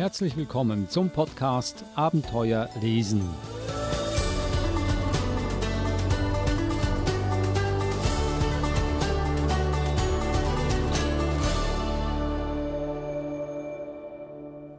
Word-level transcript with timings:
Herzlich 0.00 0.34
willkommen 0.34 0.88
zum 0.88 1.10
Podcast 1.10 1.84
Abenteuer 1.94 2.70
lesen. 2.80 3.20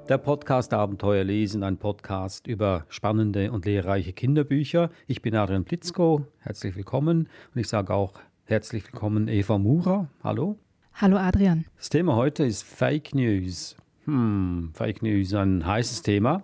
Der 0.09 0.18
Podcast 0.18 0.73
Abenteuer 0.73 1.23
lesen, 1.23 1.62
ein 1.62 1.77
Podcast 1.77 2.48
über 2.48 2.88
spannende 2.90 3.52
und 3.52 3.66
lehrreiche 3.66 4.13
Kinderbücher. 4.13 4.90
Ich 5.05 5.22
bin 5.22 5.35
Adrian 5.35 5.66
Blitzko, 5.66 6.26
herzlich 6.40 6.76
willkommen 6.76 7.30
und 7.53 7.62
ich 7.62 7.67
sage 7.67 7.94
auch 7.94 8.13
herzlich 8.45 8.91
willkommen 8.91 9.27
Eva 9.27 9.59
Murer. 9.59 10.08
Hallo. 10.23 10.58
Hallo 10.95 11.17
Adrian. 11.17 11.66
Das 11.77 11.90
Thema 11.90 12.16
heute 12.16 12.44
ist 12.44 12.63
Fake 12.63 13.13
News. 13.13 13.76
Hm, 14.05 14.72
Fake 14.73 15.02
News, 15.02 15.34
ein 15.34 15.66
heißes 15.66 16.02
Thema. 16.02 16.44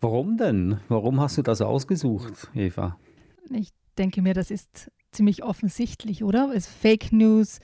Warum 0.00 0.36
denn? 0.36 0.80
Warum 0.88 1.20
hast 1.20 1.38
du 1.38 1.42
das 1.42 1.62
ausgesucht, 1.62 2.50
Eva? 2.54 2.98
Ich 3.50 3.70
denke 3.96 4.20
mir, 4.20 4.34
das 4.34 4.50
ist 4.50 4.90
ziemlich 5.12 5.42
offensichtlich, 5.42 6.22
oder? 6.22 6.52
Es 6.54 6.66
Fake 6.66 7.12
News 7.12 7.60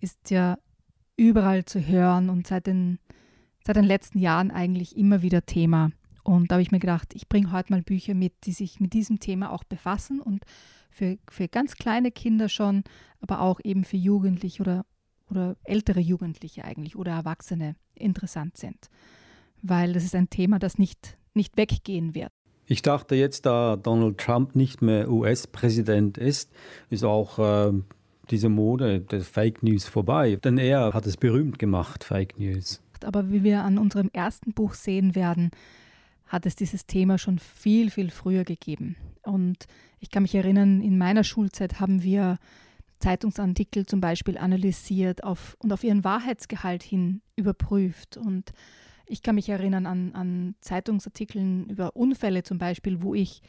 ist 0.00 0.30
ja 0.30 0.58
überall 1.16 1.64
zu 1.64 1.80
hören 1.86 2.28
und 2.28 2.46
seit 2.46 2.66
den, 2.66 2.98
seit 3.64 3.76
den 3.76 3.84
letzten 3.84 4.18
Jahren 4.18 4.50
eigentlich 4.50 4.96
immer 4.96 5.22
wieder 5.22 5.46
Thema. 5.46 5.90
Und 6.22 6.50
da 6.50 6.56
habe 6.56 6.62
ich 6.62 6.72
mir 6.72 6.78
gedacht, 6.78 7.14
ich 7.14 7.28
bringe 7.28 7.52
heute 7.52 7.72
mal 7.72 7.82
Bücher 7.82 8.14
mit, 8.14 8.34
die 8.44 8.52
sich 8.52 8.80
mit 8.80 8.92
diesem 8.92 9.18
Thema 9.18 9.50
auch 9.50 9.64
befassen 9.64 10.20
und 10.20 10.44
für, 10.90 11.16
für 11.30 11.48
ganz 11.48 11.76
kleine 11.76 12.10
Kinder 12.10 12.50
schon, 12.50 12.84
aber 13.20 13.40
auch 13.40 13.60
eben 13.64 13.84
für 13.84 13.96
Jugendliche 13.96 14.62
oder 14.62 14.84
oder 15.30 15.56
ältere 15.64 16.00
Jugendliche 16.00 16.64
eigentlich 16.64 16.96
oder 16.96 17.12
Erwachsene 17.12 17.76
interessant 17.94 18.56
sind, 18.56 18.88
weil 19.62 19.92
das 19.92 20.04
ist 20.04 20.14
ein 20.14 20.30
Thema, 20.30 20.58
das 20.58 20.78
nicht, 20.78 21.16
nicht 21.34 21.56
weggehen 21.56 22.14
wird. 22.14 22.30
Ich 22.66 22.82
dachte 22.82 23.14
jetzt, 23.14 23.46
da 23.46 23.76
Donald 23.76 24.18
Trump 24.18 24.54
nicht 24.54 24.82
mehr 24.82 25.10
US-Präsident 25.10 26.18
ist, 26.18 26.50
ist 26.90 27.02
auch 27.02 27.38
äh, 27.38 27.72
diese 28.30 28.50
Mode 28.50 29.00
der 29.00 29.22
Fake 29.22 29.62
News 29.62 29.86
vorbei. 29.86 30.36
Denn 30.36 30.58
er 30.58 30.92
hat 30.92 31.06
es 31.06 31.16
berühmt 31.16 31.58
gemacht, 31.58 32.04
Fake 32.04 32.38
News. 32.38 32.82
Aber 33.04 33.30
wie 33.30 33.42
wir 33.42 33.62
an 33.62 33.78
unserem 33.78 34.10
ersten 34.12 34.52
Buch 34.52 34.74
sehen 34.74 35.14
werden, 35.14 35.50
hat 36.26 36.44
es 36.44 36.56
dieses 36.56 36.86
Thema 36.86 37.16
schon 37.16 37.38
viel, 37.38 37.90
viel 37.90 38.10
früher 38.10 38.44
gegeben. 38.44 38.96
Und 39.22 39.66
ich 39.98 40.10
kann 40.10 40.22
mich 40.24 40.34
erinnern, 40.34 40.82
in 40.82 40.98
meiner 40.98 41.24
Schulzeit 41.24 41.80
haben 41.80 42.02
wir 42.02 42.38
Zeitungsartikel 42.98 43.86
zum 43.86 44.00
Beispiel 44.00 44.38
analysiert 44.38 45.24
auf, 45.24 45.56
und 45.60 45.72
auf 45.72 45.84
ihren 45.84 46.04
Wahrheitsgehalt 46.04 46.82
hin 46.82 47.22
überprüft. 47.36 48.16
Und 48.16 48.52
ich 49.06 49.22
kann 49.22 49.36
mich 49.36 49.48
erinnern 49.48 49.86
an, 49.86 50.14
an 50.14 50.54
Zeitungsartikeln 50.60 51.68
über 51.68 51.96
Unfälle 51.96 52.42
zum 52.42 52.58
Beispiel, 52.58 53.02
wo 53.02 53.14
ich 53.14 53.42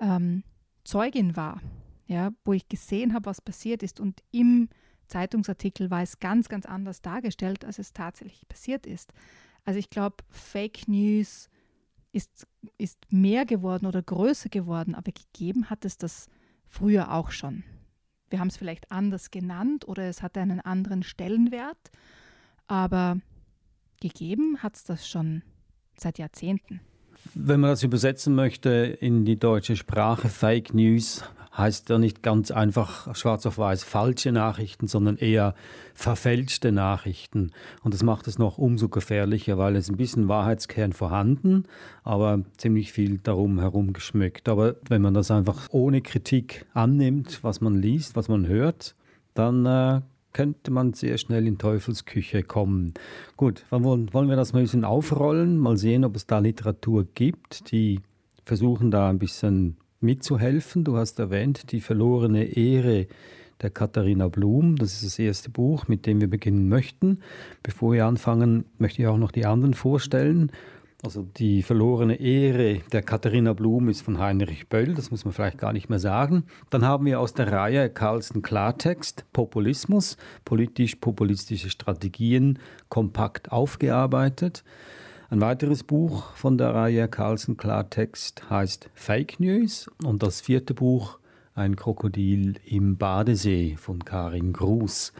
ähm, 0.00 0.42
Zeugin 0.84 1.36
war, 1.36 1.60
ja, 2.06 2.30
wo 2.44 2.52
ich 2.52 2.68
gesehen 2.68 3.14
habe, 3.14 3.26
was 3.26 3.40
passiert 3.40 3.82
ist. 3.82 4.00
Und 4.00 4.22
im 4.32 4.68
Zeitungsartikel 5.08 5.90
war 5.90 6.02
es 6.02 6.18
ganz, 6.18 6.48
ganz 6.48 6.66
anders 6.66 7.00
dargestellt, 7.00 7.64
als 7.64 7.78
es 7.78 7.92
tatsächlich 7.92 8.46
passiert 8.48 8.86
ist. 8.86 9.12
Also 9.64 9.78
ich 9.78 9.90
glaube, 9.90 10.16
Fake 10.30 10.88
News 10.88 11.48
ist, 12.12 12.46
ist 12.78 12.98
mehr 13.10 13.44
geworden 13.44 13.86
oder 13.86 14.02
größer 14.02 14.48
geworden, 14.48 14.94
aber 14.94 15.12
gegeben 15.12 15.70
hat 15.70 15.84
es 15.84 15.98
das 15.98 16.28
früher 16.66 17.12
auch 17.12 17.30
schon. 17.30 17.64
Wir 18.30 18.40
haben 18.40 18.48
es 18.48 18.56
vielleicht 18.56 18.90
anders 18.90 19.30
genannt 19.30 19.86
oder 19.86 20.08
es 20.08 20.22
hat 20.22 20.36
einen 20.36 20.60
anderen 20.60 21.02
Stellenwert, 21.02 21.90
aber 22.66 23.18
gegeben 24.00 24.62
hat 24.62 24.76
es 24.76 24.84
das 24.84 25.08
schon 25.08 25.42
seit 25.96 26.18
Jahrzehnten. 26.18 26.80
Wenn 27.34 27.60
man 27.60 27.70
das 27.70 27.82
übersetzen 27.82 28.34
möchte 28.34 28.70
in 28.70 29.24
die 29.24 29.38
deutsche 29.38 29.76
Sprache, 29.76 30.28
Fake 30.28 30.74
News 30.74 31.24
heißt 31.56 31.88
ja 31.88 31.98
nicht 31.98 32.22
ganz 32.22 32.50
einfach 32.50 33.14
schwarz 33.16 33.46
auf 33.46 33.58
weiß 33.58 33.84
falsche 33.84 34.32
Nachrichten, 34.32 34.86
sondern 34.88 35.16
eher 35.16 35.54
verfälschte 35.94 36.72
Nachrichten. 36.72 37.52
Und 37.82 37.94
das 37.94 38.02
macht 38.02 38.28
es 38.28 38.38
noch 38.38 38.58
umso 38.58 38.88
gefährlicher, 38.88 39.56
weil 39.58 39.76
es 39.76 39.88
ein 39.88 39.96
bisschen 39.96 40.28
Wahrheitskern 40.28 40.92
vorhanden, 40.92 41.64
aber 42.04 42.42
ziemlich 42.56 42.92
viel 42.92 43.18
darum 43.18 43.58
herum 43.60 43.92
geschmückt. 43.92 44.48
Aber 44.48 44.76
wenn 44.88 45.02
man 45.02 45.14
das 45.14 45.30
einfach 45.30 45.68
ohne 45.70 46.02
Kritik 46.02 46.66
annimmt, 46.74 47.42
was 47.42 47.60
man 47.60 47.80
liest, 47.80 48.16
was 48.16 48.28
man 48.28 48.46
hört, 48.46 48.94
dann 49.34 49.64
äh, 49.66 50.00
könnte 50.32 50.70
man 50.70 50.92
sehr 50.92 51.16
schnell 51.16 51.46
in 51.46 51.56
Teufelsküche 51.56 52.42
kommen. 52.42 52.92
Gut, 53.38 53.64
wollen, 53.70 54.12
wollen 54.12 54.28
wir 54.28 54.36
das 54.36 54.52
mal 54.52 54.58
ein 54.58 54.64
bisschen 54.64 54.84
aufrollen, 54.84 55.58
mal 55.58 55.78
sehen, 55.78 56.04
ob 56.04 56.14
es 56.16 56.26
da 56.26 56.40
Literatur 56.40 57.06
gibt, 57.14 57.70
die 57.70 58.00
versuchen 58.44 58.90
da 58.90 59.08
ein 59.08 59.18
bisschen 59.18 59.78
mitzuhelfen. 60.00 60.84
Du 60.84 60.96
hast 60.96 61.18
erwähnt, 61.18 61.72
die 61.72 61.80
verlorene 61.80 62.44
Ehre 62.44 63.06
der 63.62 63.70
Katharina 63.70 64.28
Blum. 64.28 64.76
Das 64.76 64.94
ist 64.94 65.04
das 65.04 65.18
erste 65.18 65.50
Buch, 65.50 65.88
mit 65.88 66.06
dem 66.06 66.20
wir 66.20 66.28
beginnen 66.28 66.68
möchten. 66.68 67.20
Bevor 67.62 67.92
wir 67.92 68.06
anfangen, 68.06 68.66
möchte 68.78 69.02
ich 69.02 69.08
auch 69.08 69.18
noch 69.18 69.32
die 69.32 69.46
anderen 69.46 69.74
vorstellen. 69.74 70.52
Also 71.04 71.22
die 71.22 71.62
verlorene 71.62 72.16
Ehre 72.16 72.80
der 72.90 73.02
Katharina 73.02 73.52
Blum 73.52 73.88
ist 73.88 74.00
von 74.00 74.18
Heinrich 74.18 74.68
Böll, 74.68 74.94
das 74.94 75.10
muss 75.10 75.24
man 75.24 75.34
vielleicht 75.34 75.58
gar 75.58 75.72
nicht 75.74 75.90
mehr 75.90 75.98
sagen. 75.98 76.44
Dann 76.70 76.84
haben 76.84 77.04
wir 77.04 77.20
aus 77.20 77.34
der 77.34 77.52
Reihe 77.52 77.90
Carlsen 77.90 78.40
Klartext, 78.40 79.24
Populismus, 79.32 80.16
politisch-populistische 80.46 81.68
Strategien 81.68 82.58
kompakt 82.88 83.52
aufgearbeitet. 83.52 84.64
Ein 85.28 85.40
weiteres 85.40 85.82
Buch 85.82 86.32
von 86.34 86.56
der 86.56 86.74
Reihe 86.74 87.08
Carlsen 87.08 87.56
Klartext 87.56 88.48
heißt 88.48 88.90
Fake 88.94 89.40
News 89.40 89.90
und 90.04 90.22
das 90.22 90.40
vierte 90.40 90.72
Buch 90.72 91.18
Ein 91.54 91.74
Krokodil 91.74 92.60
im 92.64 92.96
Badesee 92.96 93.76
von 93.76 94.04
Karin 94.04 94.52
Gruß. 94.52 95.12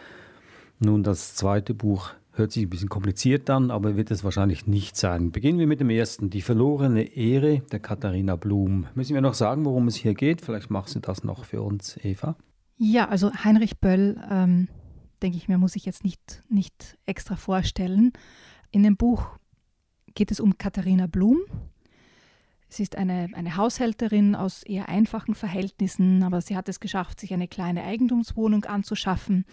Nun, 0.78 1.02
das 1.02 1.34
zweite 1.34 1.74
Buch 1.74 2.12
Hört 2.36 2.52
sich 2.52 2.64
ein 2.64 2.70
bisschen 2.70 2.90
kompliziert 2.90 3.48
an, 3.48 3.70
aber 3.70 3.96
wird 3.96 4.10
es 4.10 4.22
wahrscheinlich 4.22 4.66
nicht 4.66 4.98
sein. 4.98 5.32
Beginnen 5.32 5.58
wir 5.58 5.66
mit 5.66 5.80
dem 5.80 5.88
ersten, 5.88 6.28
die 6.28 6.42
verlorene 6.42 7.16
Ehre 7.16 7.62
der 7.72 7.80
Katharina 7.80 8.36
Blum. 8.36 8.86
Müssen 8.94 9.14
wir 9.14 9.22
noch 9.22 9.32
sagen, 9.32 9.64
worum 9.64 9.88
es 9.88 9.96
hier 9.96 10.12
geht? 10.12 10.42
Vielleicht 10.42 10.68
machst 10.68 10.94
du 10.94 11.00
das 11.00 11.24
noch 11.24 11.46
für 11.46 11.62
uns, 11.62 11.98
Eva. 12.04 12.36
Ja, 12.76 13.08
also 13.08 13.32
Heinrich 13.32 13.80
Böll, 13.80 14.22
ähm, 14.30 14.68
denke 15.22 15.38
ich 15.38 15.48
mir, 15.48 15.56
muss 15.56 15.76
ich 15.76 15.86
jetzt 15.86 16.04
nicht, 16.04 16.42
nicht 16.50 16.98
extra 17.06 17.36
vorstellen. 17.36 18.12
In 18.70 18.82
dem 18.82 18.98
Buch 18.98 19.38
geht 20.16 20.32
es 20.32 20.40
um 20.40 20.58
Katharina 20.58 21.06
Blum. 21.06 21.38
Sie 22.68 22.82
ist 22.82 22.96
eine, 22.96 23.28
eine 23.34 23.56
Haushälterin 23.56 24.34
aus 24.34 24.64
eher 24.64 24.88
einfachen 24.88 25.36
Verhältnissen, 25.36 26.24
aber 26.24 26.40
sie 26.40 26.56
hat 26.56 26.68
es 26.68 26.80
geschafft, 26.80 27.20
sich 27.20 27.32
eine 27.32 27.46
kleine 27.46 27.84
Eigentumswohnung 27.84 28.64
anzuschaffen 28.64 29.44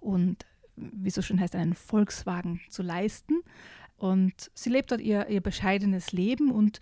und 0.00 0.46
wie 0.76 1.10
so 1.10 1.20
schön 1.20 1.38
heißt, 1.38 1.54
einen 1.54 1.74
Volkswagen 1.74 2.60
zu 2.70 2.82
leisten. 2.82 3.42
Und 3.96 4.50
sie 4.54 4.70
lebt 4.70 4.90
dort 4.90 5.00
ihr, 5.00 5.28
ihr 5.28 5.40
bescheidenes 5.40 6.12
Leben 6.12 6.50
und 6.50 6.80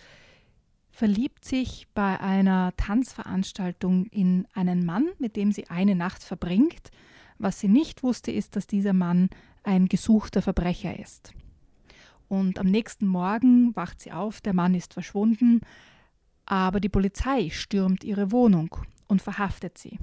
verliebt 0.91 1.45
sich 1.45 1.89
bei 1.95 2.21
einer 2.21 2.75
Tanzveranstaltung 2.77 4.07
in 4.07 4.47
einen 4.55 4.87
Mann, 4.87 5.09
mit 5.19 5.37
dem 5.37 5.53
sie 5.53 5.69
eine 5.69 5.95
Nacht 5.95 6.23
verbringt. 6.23 6.91
Was 7.39 7.61
sie 7.61 7.69
nicht 7.69 8.03
wusste, 8.03 8.31
ist, 8.31 8.57
dass 8.57 8.67
dieser 8.67 8.93
Mann 8.93 9.31
ein 9.63 9.89
gesuchter 9.89 10.43
Verbrecher 10.43 10.99
ist. 10.99 11.35
Und 12.33 12.59
am 12.59 12.69
nächsten 12.69 13.07
Morgen 13.07 13.77
wacht 13.77 14.01
sie 14.01 14.11
auf, 14.11 14.41
der 14.41 14.55
Mann 14.55 14.73
ist 14.73 14.95
verschwunden, 14.95 15.61
aber 16.47 16.81
die 16.81 16.89
Polizei 16.89 17.51
stürmt 17.51 18.05
ihre 18.05 18.33
Wohnung 18.33 18.75
und 19.07 19.21
verhaftet 19.21 19.77
sie 19.77 19.99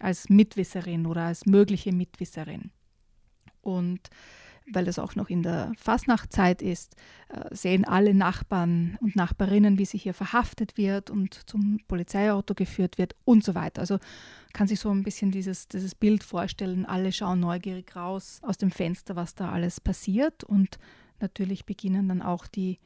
als 0.00 0.28
Mitwisserin 0.28 1.06
oder 1.06 1.22
als 1.22 1.46
mögliche 1.46 1.92
Mitwisserin. 1.92 2.72
Und 3.60 4.10
weil 4.72 4.88
es 4.88 4.98
auch 4.98 5.14
noch 5.14 5.30
in 5.30 5.44
der 5.44 5.70
Fasnachtzeit 5.76 6.62
ist, 6.62 6.96
äh, 7.28 7.54
sehen 7.54 7.84
alle 7.84 8.12
Nachbarn 8.12 8.98
und 9.00 9.14
Nachbarinnen, 9.14 9.78
wie 9.78 9.84
sie 9.84 9.98
hier 9.98 10.14
verhaftet 10.14 10.76
wird 10.76 11.10
und 11.10 11.48
zum 11.48 11.78
Polizeiauto 11.86 12.54
geführt 12.54 12.98
wird 12.98 13.14
und 13.24 13.44
so 13.44 13.54
weiter. 13.54 13.82
Also 13.82 14.00
kann 14.52 14.66
sich 14.66 14.80
so 14.80 14.90
ein 14.90 15.04
bisschen 15.04 15.30
dieses, 15.30 15.68
dieses 15.68 15.94
Bild 15.94 16.24
vorstellen, 16.24 16.86
alle 16.86 17.12
schauen 17.12 17.38
neugierig 17.38 17.94
raus 17.94 18.40
aus 18.42 18.58
dem 18.58 18.72
Fenster, 18.72 19.14
was 19.14 19.36
da 19.36 19.52
alles 19.52 19.80
passiert 19.80 20.42
und 20.42 20.80
natürlich 21.22 21.64
beginnen 21.64 22.08
dann 22.08 22.22
auch 22.22 22.46
die 22.46 22.78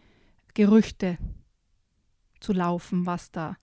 Gerüchte 0.55 1.19
zu 2.41 2.53
laufen, 2.53 3.07
was 3.07 3.31
da 3.31 3.57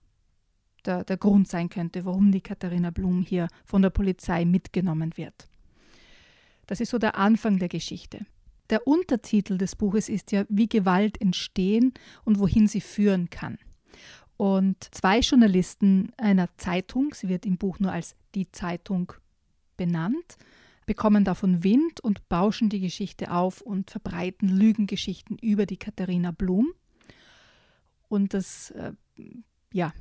der, 0.85 1.03
der 1.03 1.17
Grund 1.17 1.47
sein 1.47 1.69
könnte, 1.69 2.05
warum 2.05 2.31
die 2.31 2.41
Katharina 2.41 2.91
Blum 2.91 3.21
hier 3.21 3.47
von 3.65 3.81
der 3.81 3.89
Polizei 3.89 4.45
mitgenommen 4.45 5.15
wird. 5.15 5.47
Das 6.67 6.79
ist 6.79 6.89
so 6.89 6.97
der 6.97 7.17
Anfang 7.17 7.59
der 7.59 7.69
Geschichte. 7.69 8.25
Der 8.69 8.87
Untertitel 8.87 9.57
des 9.57 9.75
Buches 9.75 10.09
ist 10.09 10.31
ja, 10.31 10.45
wie 10.49 10.67
Gewalt 10.67 11.19
entstehen 11.21 11.93
und 12.25 12.39
wohin 12.39 12.67
sie 12.67 12.81
führen 12.81 13.29
kann. 13.29 13.57
Und 14.37 14.83
zwei 14.91 15.19
Journalisten 15.19 16.11
einer 16.17 16.49
Zeitung, 16.57 17.13
sie 17.13 17.29
wird 17.29 17.45
im 17.45 17.57
Buch 17.57 17.79
nur 17.79 17.91
als 17.91 18.15
die 18.35 18.51
Zeitung 18.51 19.13
benannt, 19.77 20.37
bekommen 20.85 21.23
davon 21.23 21.63
Wind 21.63 21.99
und 21.99 22.27
bauschen 22.29 22.69
die 22.69 22.79
Geschichte 22.79 23.31
auf 23.31 23.61
und 23.61 23.91
verbreiten 23.91 24.49
Lügengeschichten 24.49 25.37
über 25.37 25.65
die 25.65 25.77
Katharina 25.77 26.31
Blum. 26.31 26.73
Und 28.07 28.33
das, 28.33 28.71
äh, 28.71 28.93
ja, 29.71 29.93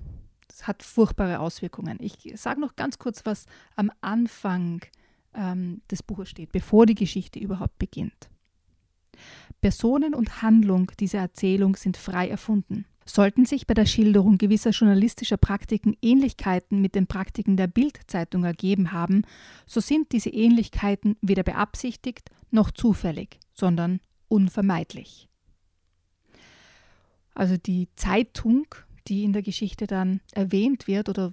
das 0.48 0.66
hat 0.66 0.82
furchtbare 0.82 1.40
Auswirkungen. 1.40 1.98
Ich 2.00 2.32
sage 2.36 2.60
noch 2.60 2.76
ganz 2.76 2.98
kurz, 2.98 3.24
was 3.24 3.46
am 3.76 3.90
Anfang 4.00 4.82
ähm, 5.34 5.82
des 5.90 6.02
Buches 6.02 6.28
steht, 6.28 6.52
bevor 6.52 6.86
die 6.86 6.94
Geschichte 6.94 7.38
überhaupt 7.38 7.78
beginnt. 7.78 8.30
Personen 9.60 10.14
und 10.14 10.42
Handlung 10.42 10.90
dieser 10.98 11.20
Erzählung 11.20 11.76
sind 11.76 11.96
frei 11.96 12.28
erfunden. 12.28 12.86
Sollten 13.04 13.44
sich 13.44 13.66
bei 13.66 13.74
der 13.74 13.86
Schilderung 13.86 14.38
gewisser 14.38 14.70
journalistischer 14.70 15.36
Praktiken 15.36 15.96
Ähnlichkeiten 16.02 16.80
mit 16.80 16.94
den 16.94 17.06
Praktiken 17.06 17.56
der 17.56 17.66
Bildzeitung 17.66 18.44
ergeben 18.44 18.92
haben, 18.92 19.22
so 19.66 19.80
sind 19.80 20.12
diese 20.12 20.30
Ähnlichkeiten 20.30 21.16
weder 21.20 21.42
beabsichtigt 21.42 22.30
noch 22.50 22.70
zufällig, 22.70 23.40
sondern 23.54 24.00
unvermeidlich. 24.28 25.28
Also 27.34 27.56
die 27.56 27.88
Zeitung, 27.96 28.66
die 29.08 29.24
in 29.24 29.32
der 29.32 29.42
Geschichte 29.42 29.86
dann 29.86 30.20
erwähnt 30.32 30.86
wird 30.86 31.08
oder 31.08 31.32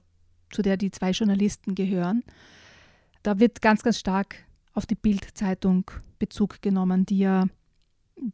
zu 0.49 0.61
der 0.61 0.77
die 0.77 0.91
zwei 0.91 1.11
Journalisten 1.11 1.75
gehören, 1.75 2.23
da 3.21 3.39
wird 3.39 3.61
ganz, 3.61 3.83
ganz 3.83 3.99
stark 3.99 4.37
auf 4.73 4.85
die 4.85 4.95
Bildzeitung 4.95 5.91
Bezug 6.19 6.61
genommen, 6.61 7.05
die 7.05 7.19
ja 7.19 7.47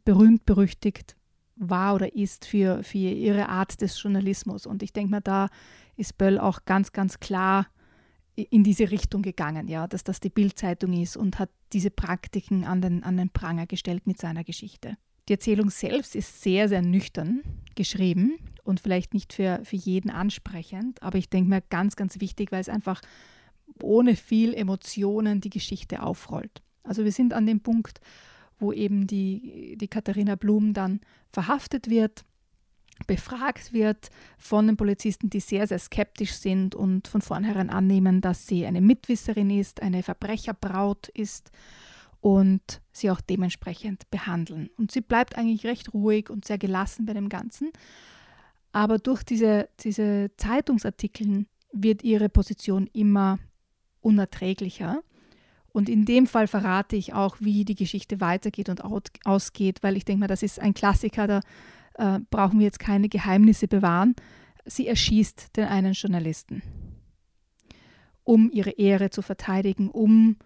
berühmt 0.04 0.44
berüchtigt 0.46 1.15
war 1.56 1.94
oder 1.94 2.14
ist 2.14 2.46
für, 2.46 2.82
für 2.82 2.98
ihre 2.98 3.48
Art 3.48 3.80
des 3.80 4.00
Journalismus. 4.00 4.66
Und 4.66 4.82
ich 4.82 4.92
denke 4.92 5.10
mal, 5.10 5.20
da 5.20 5.48
ist 5.96 6.18
Böll 6.18 6.38
auch 6.38 6.64
ganz, 6.64 6.92
ganz 6.92 7.18
klar 7.18 7.66
in 8.36 8.64
diese 8.64 8.90
Richtung 8.90 9.22
gegangen, 9.22 9.66
ja, 9.66 9.86
dass 9.86 10.04
das 10.04 10.20
die 10.20 10.28
Bildzeitung 10.28 10.92
ist 10.92 11.16
und 11.16 11.38
hat 11.38 11.48
diese 11.72 11.90
Praktiken 11.90 12.64
an 12.64 12.82
den, 12.82 13.02
an 13.02 13.16
den 13.16 13.30
Pranger 13.30 13.66
gestellt 13.66 14.06
mit 14.06 14.18
seiner 14.18 14.44
Geschichte. 14.44 14.98
Die 15.28 15.32
Erzählung 15.32 15.70
selbst 15.70 16.14
ist 16.14 16.42
sehr, 16.42 16.68
sehr 16.68 16.82
nüchtern 16.82 17.42
geschrieben 17.74 18.38
und 18.62 18.78
vielleicht 18.78 19.14
nicht 19.14 19.32
für, 19.32 19.60
für 19.64 19.76
jeden 19.76 20.10
ansprechend, 20.10 21.02
aber 21.02 21.18
ich 21.18 21.30
denke 21.30 21.50
mir 21.50 21.62
ganz, 21.62 21.96
ganz 21.96 22.20
wichtig, 22.20 22.52
weil 22.52 22.60
es 22.60 22.68
einfach 22.68 23.00
ohne 23.82 24.16
viel 24.16 24.54
Emotionen 24.54 25.40
die 25.40 25.50
Geschichte 25.50 26.02
aufrollt. 26.02 26.62
Also 26.84 27.04
wir 27.04 27.12
sind 27.12 27.32
an 27.32 27.46
dem 27.46 27.60
Punkt, 27.60 28.00
wo 28.58 28.72
eben 28.72 29.06
die, 29.06 29.76
die 29.78 29.88
Katharina 29.88 30.34
Blum 30.34 30.72
dann 30.72 31.00
verhaftet 31.32 31.90
wird, 31.90 32.24
befragt 33.06 33.72
wird 33.72 34.08
von 34.38 34.66
den 34.66 34.76
Polizisten, 34.76 35.28
die 35.28 35.40
sehr, 35.40 35.66
sehr 35.66 35.78
skeptisch 35.78 36.32
sind 36.32 36.74
und 36.74 37.08
von 37.08 37.20
vornherein 37.20 37.68
annehmen, 37.68 38.20
dass 38.20 38.46
sie 38.46 38.64
eine 38.64 38.80
Mitwisserin 38.80 39.50
ist, 39.50 39.82
eine 39.82 40.02
Verbrecherbraut 40.02 41.08
ist 41.08 41.50
und 42.20 42.80
sie 42.92 43.10
auch 43.10 43.20
dementsprechend 43.20 44.10
behandeln. 44.10 44.70
Und 44.78 44.90
sie 44.90 45.02
bleibt 45.02 45.36
eigentlich 45.36 45.66
recht 45.66 45.92
ruhig 45.92 46.30
und 46.30 46.46
sehr 46.46 46.58
gelassen 46.58 47.04
bei 47.06 47.12
dem 47.12 47.28
Ganzen. 47.28 47.70
Aber 48.72 48.98
durch 48.98 49.22
diese, 49.22 49.68
diese 49.80 50.30
Zeitungsartikel 50.36 51.46
wird 51.72 52.02
ihre 52.02 52.28
Position 52.28 52.88
immer 52.92 53.38
unerträglicher. 54.00 55.02
Und 55.76 55.90
in 55.90 56.06
dem 56.06 56.26
Fall 56.26 56.46
verrate 56.46 56.96
ich 56.96 57.12
auch, 57.12 57.36
wie 57.38 57.66
die 57.66 57.74
Geschichte 57.74 58.22
weitergeht 58.22 58.70
und 58.70 58.80
ausgeht, 59.26 59.82
weil 59.82 59.98
ich 59.98 60.06
denke 60.06 60.20
mal, 60.20 60.26
das 60.26 60.42
ist 60.42 60.58
ein 60.58 60.72
Klassiker, 60.72 61.26
da 61.26 61.40
äh, 61.98 62.18
brauchen 62.30 62.60
wir 62.60 62.64
jetzt 62.64 62.78
keine 62.78 63.10
Geheimnisse 63.10 63.68
bewahren. 63.68 64.16
Sie 64.64 64.86
erschießt 64.86 65.54
den 65.54 65.66
einen 65.66 65.92
Journalisten, 65.92 66.62
um 68.24 68.50
ihre 68.50 68.70
Ehre 68.70 69.10
zu 69.10 69.20
verteidigen, 69.20 69.90
um 69.90 70.36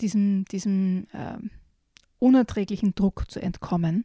diesem, 0.00 0.44
diesem 0.44 1.08
äh, 1.12 1.38
unerträglichen 2.20 2.94
Druck 2.94 3.28
zu 3.28 3.42
entkommen. 3.42 4.04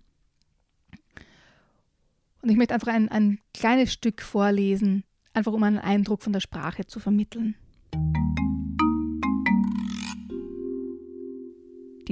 Und 2.42 2.50
ich 2.50 2.58
möchte 2.58 2.74
einfach 2.74 2.92
ein, 2.92 3.08
ein 3.10 3.38
kleines 3.54 3.94
Stück 3.94 4.24
vorlesen, 4.24 5.04
einfach 5.34 5.54
um 5.54 5.62
einen 5.62 5.78
Eindruck 5.78 6.24
von 6.24 6.34
der 6.34 6.40
Sprache 6.40 6.88
zu 6.88 7.00
vermitteln. 7.00 7.54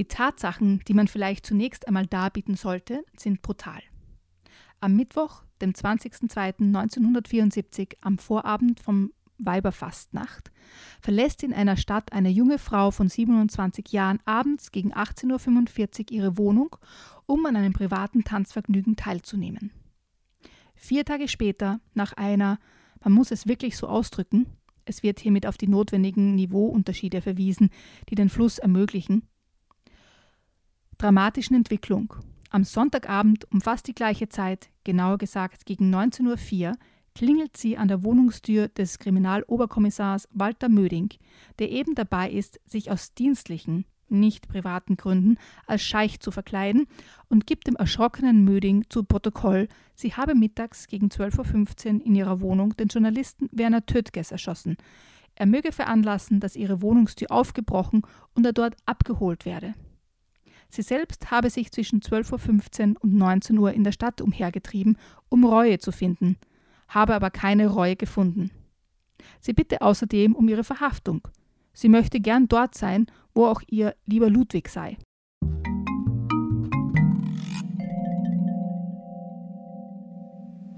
Die 0.02 0.08
Tatsachen, 0.08 0.80
die 0.88 0.94
man 0.94 1.06
vielleicht 1.06 1.46
zunächst 1.46 1.86
einmal 1.86 2.08
darbieten 2.08 2.56
sollte, 2.56 3.04
sind 3.16 3.40
brutal. 3.40 3.80
Am 4.80 4.96
Mittwoch, 4.96 5.44
dem 5.60 5.70
20.02.1974, 5.70 7.98
am 8.00 8.18
Vorabend 8.18 8.80
vom 8.80 9.12
Weiberfastnacht, 9.38 10.50
verlässt 11.00 11.44
in 11.44 11.52
einer 11.52 11.76
Stadt 11.76 12.12
eine 12.12 12.30
junge 12.30 12.58
Frau 12.58 12.90
von 12.90 13.08
27 13.08 13.92
Jahren 13.92 14.18
abends 14.24 14.72
gegen 14.72 14.92
18.45 14.92 16.00
Uhr 16.00 16.10
ihre 16.10 16.36
Wohnung, 16.36 16.74
um 17.26 17.46
an 17.46 17.54
einem 17.54 17.72
privaten 17.72 18.24
Tanzvergnügen 18.24 18.96
teilzunehmen. 18.96 19.70
Vier 20.74 21.04
Tage 21.04 21.28
später, 21.28 21.78
nach 21.94 22.12
einer, 22.14 22.58
man 23.04 23.12
muss 23.12 23.30
es 23.30 23.46
wirklich 23.46 23.76
so 23.76 23.86
ausdrücken, 23.86 24.46
es 24.84 25.04
wird 25.04 25.20
hiermit 25.20 25.46
auf 25.46 25.56
die 25.56 25.68
notwendigen 25.68 26.34
Niveauunterschiede 26.34 27.22
verwiesen, 27.22 27.70
die 28.08 28.16
den 28.16 28.28
Fluss 28.28 28.58
ermöglichen, 28.58 29.28
dramatischen 31.02 31.56
Entwicklung. 31.56 32.14
Am 32.50 32.62
Sonntagabend 32.62 33.50
um 33.50 33.60
fast 33.60 33.88
die 33.88 33.94
gleiche 33.94 34.28
Zeit, 34.28 34.70
genauer 34.84 35.18
gesagt 35.18 35.66
gegen 35.66 35.92
19.04 35.92 36.68
Uhr, 36.68 36.76
klingelt 37.16 37.56
sie 37.56 37.76
an 37.76 37.88
der 37.88 38.04
Wohnungstür 38.04 38.68
des 38.68 39.00
Kriminaloberkommissars 39.00 40.28
Walter 40.32 40.68
Möding, 40.68 41.08
der 41.58 41.70
eben 41.70 41.96
dabei 41.96 42.30
ist, 42.30 42.60
sich 42.66 42.90
aus 42.90 43.14
dienstlichen, 43.14 43.84
nicht 44.08 44.46
privaten 44.46 44.96
Gründen 44.96 45.38
als 45.66 45.82
Scheich 45.82 46.20
zu 46.20 46.30
verkleiden 46.30 46.86
und 47.28 47.48
gibt 47.48 47.66
dem 47.66 47.74
erschrockenen 47.74 48.44
Möding 48.44 48.84
zu 48.88 49.02
Protokoll, 49.02 49.66
sie 49.96 50.14
habe 50.14 50.36
mittags 50.36 50.86
gegen 50.86 51.08
12.15 51.08 51.94
Uhr 51.96 52.06
in 52.06 52.14
ihrer 52.14 52.40
Wohnung 52.40 52.76
den 52.76 52.86
Journalisten 52.86 53.48
Werner 53.50 53.86
Tötges 53.86 54.30
erschossen. 54.30 54.76
Er 55.34 55.46
möge 55.46 55.72
veranlassen, 55.72 56.38
dass 56.38 56.54
ihre 56.54 56.80
Wohnungstür 56.80 57.32
aufgebrochen 57.32 58.02
und 58.34 58.46
er 58.46 58.52
dort 58.52 58.76
abgeholt 58.86 59.46
werde. 59.46 59.74
Sie 60.74 60.80
selbst 60.80 61.30
habe 61.30 61.50
sich 61.50 61.70
zwischen 61.70 62.00
12.15 62.00 62.94
Uhr 62.94 63.02
und 63.02 63.14
19 63.14 63.58
Uhr 63.58 63.74
in 63.74 63.84
der 63.84 63.92
Stadt 63.92 64.22
umhergetrieben, 64.22 64.96
um 65.28 65.44
Reue 65.44 65.78
zu 65.78 65.92
finden, 65.92 66.38
habe 66.88 67.14
aber 67.14 67.28
keine 67.30 67.66
Reue 67.66 67.94
gefunden. 67.94 68.50
Sie 69.38 69.52
bitte 69.52 69.82
außerdem 69.82 70.34
um 70.34 70.48
ihre 70.48 70.64
Verhaftung. 70.64 71.28
Sie 71.74 71.90
möchte 71.90 72.20
gern 72.20 72.48
dort 72.48 72.74
sein, 72.74 73.04
wo 73.34 73.44
auch 73.44 73.60
ihr 73.66 73.94
lieber 74.06 74.30
Ludwig 74.30 74.70
sei. 74.70 74.96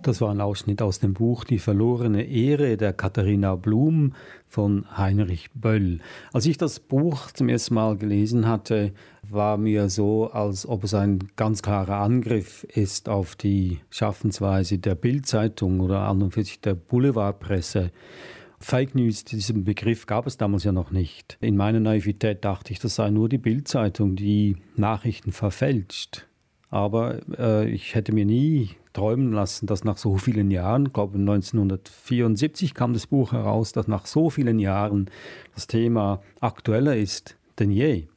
Das 0.05 0.21
war 0.21 0.31
ein 0.31 0.43
Ausschnitt 0.43 0.83
aus 0.83 0.99
dem 0.99 1.15
Buch 1.15 1.45
Die 1.45 1.59
verlorene 1.59 2.25
Ehre 2.25 2.77
der 2.77 2.93
Katharina 2.93 3.57
Blum 3.57 4.13
von 4.47 4.85
Heinrich 4.99 5.51
Böll. 5.55 6.01
Als 6.31 6.45
ich 6.45 6.59
das 6.59 6.79
Buch 6.79 7.33
zum 7.33 7.49
ersten 7.49 7.73
Mal 7.73 7.97
gelesen 7.97 8.47
hatte, 8.47 8.93
war 9.31 9.57
mir 9.57 9.89
so, 9.89 10.31
als 10.31 10.69
ob 10.69 10.85
es 10.85 10.93
ein 10.93 11.21
ganz 11.37 11.63
klarer 11.63 11.97
Angriff 12.01 12.65
ist 12.65 13.09
auf 13.09 13.35
die 13.35 13.81
Schaffensweise 13.89 14.77
der 14.77 14.95
Bildzeitung 14.95 15.81
oder 15.81 16.01
an 16.01 16.21
und 16.21 16.33
für 16.33 16.45
sich 16.45 16.61
der 16.61 16.75
Boulevardpresse. 16.75 17.91
Fake 18.61 18.95
News, 18.95 19.25
diesen 19.25 19.65
Begriff 19.65 20.05
gab 20.05 20.27
es 20.27 20.37
damals 20.37 20.65
ja 20.65 20.73
noch 20.73 20.91
nicht. 20.91 21.39
In 21.41 21.57
meiner 21.57 21.81
Naivität 21.81 22.45
dachte 22.45 22.75
ich, 22.75 22.79
das 22.79 22.97
sei 22.97 23.09
nur 23.09 23.31
die 23.31 23.39
Bildzeitung, 23.39 24.17
die 24.17 24.59
Nachrichten 24.77 25.33
verfälscht. 25.33 26.27
Aber 26.75 27.21
äh, 27.39 27.69
ich 27.71 27.95
hätte 27.95 28.13
mir 28.13 28.25
nie 28.25 28.71
träumen 28.95 29.33
lassen, 29.33 29.69
dass 29.69 29.85
nach 29.85 29.97
so 29.97 30.17
vielen 30.17 30.51
Jahren, 30.51 30.87
ich 30.87 30.93
glaube 30.93 31.19
1974 31.19 32.75
kam 32.75 32.93
das 32.93 33.07
Buch 33.07 33.31
heraus, 33.31 33.71
dass 33.71 33.87
nach 33.87 34.07
so 34.07 34.29
vielen 34.29 34.59
Jahren 34.59 35.09
das 35.55 35.69
Thema 35.69 36.21
aktueller 36.41 36.97
ist 36.97 37.37
denn 37.61 37.71
je. 37.71 38.09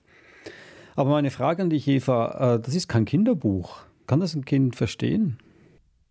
Aber 0.95 1.11
meine 1.11 1.29
Frage 1.29 1.61
an 1.61 1.69
dich, 1.69 1.87
Eva, 1.87 2.55
äh, 2.55 2.59
das 2.59 2.73
ist 2.73 2.87
kein 2.87 3.05
Kinderbuch. 3.05 3.81
Kann 4.07 4.21
das 4.21 4.33
ein 4.33 4.43
Kind 4.43 4.75
verstehen? 4.75 5.37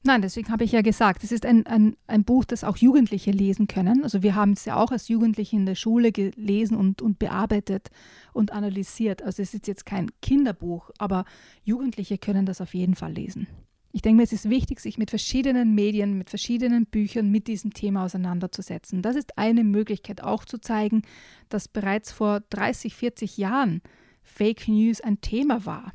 Nein, 0.06 0.22
deswegen 0.22 0.50
habe 0.50 0.62
ich 0.62 0.70
ja 0.70 0.82
gesagt, 0.82 1.24
es 1.24 1.32
ist 1.32 1.44
ein, 1.44 1.66
ein, 1.66 1.96
ein 2.06 2.22
Buch, 2.22 2.44
das 2.44 2.62
auch 2.62 2.76
Jugendliche 2.76 3.32
lesen 3.32 3.66
können. 3.66 4.04
Also 4.04 4.22
wir 4.22 4.36
haben 4.36 4.52
es 4.52 4.64
ja 4.64 4.76
auch 4.76 4.92
als 4.92 5.08
Jugendliche 5.08 5.56
in 5.56 5.66
der 5.66 5.74
Schule 5.74 6.12
gelesen 6.12 6.76
und, 6.76 7.02
und 7.02 7.18
bearbeitet 7.18 7.88
und 8.32 8.52
analysiert. 8.52 9.22
Also 9.22 9.42
es 9.42 9.52
ist 9.52 9.66
jetzt 9.66 9.84
kein 9.84 10.12
Kinderbuch, 10.22 10.90
aber 10.98 11.24
Jugendliche 11.64 12.18
können 12.18 12.46
das 12.46 12.60
auf 12.60 12.72
jeden 12.72 12.94
Fall 12.94 13.12
lesen. 13.12 13.48
Ich 13.90 14.00
denke 14.00 14.18
mir, 14.18 14.22
es 14.22 14.32
ist 14.32 14.48
wichtig, 14.48 14.78
sich 14.78 14.96
mit 14.96 15.10
verschiedenen 15.10 15.74
Medien, 15.74 16.16
mit 16.18 16.30
verschiedenen 16.30 16.86
Büchern 16.86 17.30
mit 17.30 17.48
diesem 17.48 17.72
Thema 17.72 18.04
auseinanderzusetzen. 18.04 19.02
Das 19.02 19.16
ist 19.16 19.36
eine 19.38 19.64
Möglichkeit 19.64 20.22
auch 20.22 20.44
zu 20.44 20.58
zeigen, 20.58 21.02
dass 21.48 21.66
bereits 21.66 22.12
vor 22.12 22.42
30, 22.50 22.94
40 22.94 23.38
Jahren 23.38 23.82
Fake 24.22 24.68
News 24.68 25.00
ein 25.00 25.20
Thema 25.20 25.66
war. 25.66 25.92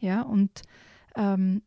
Ja, 0.00 0.22
und 0.22 0.62
ähm, 1.14 1.62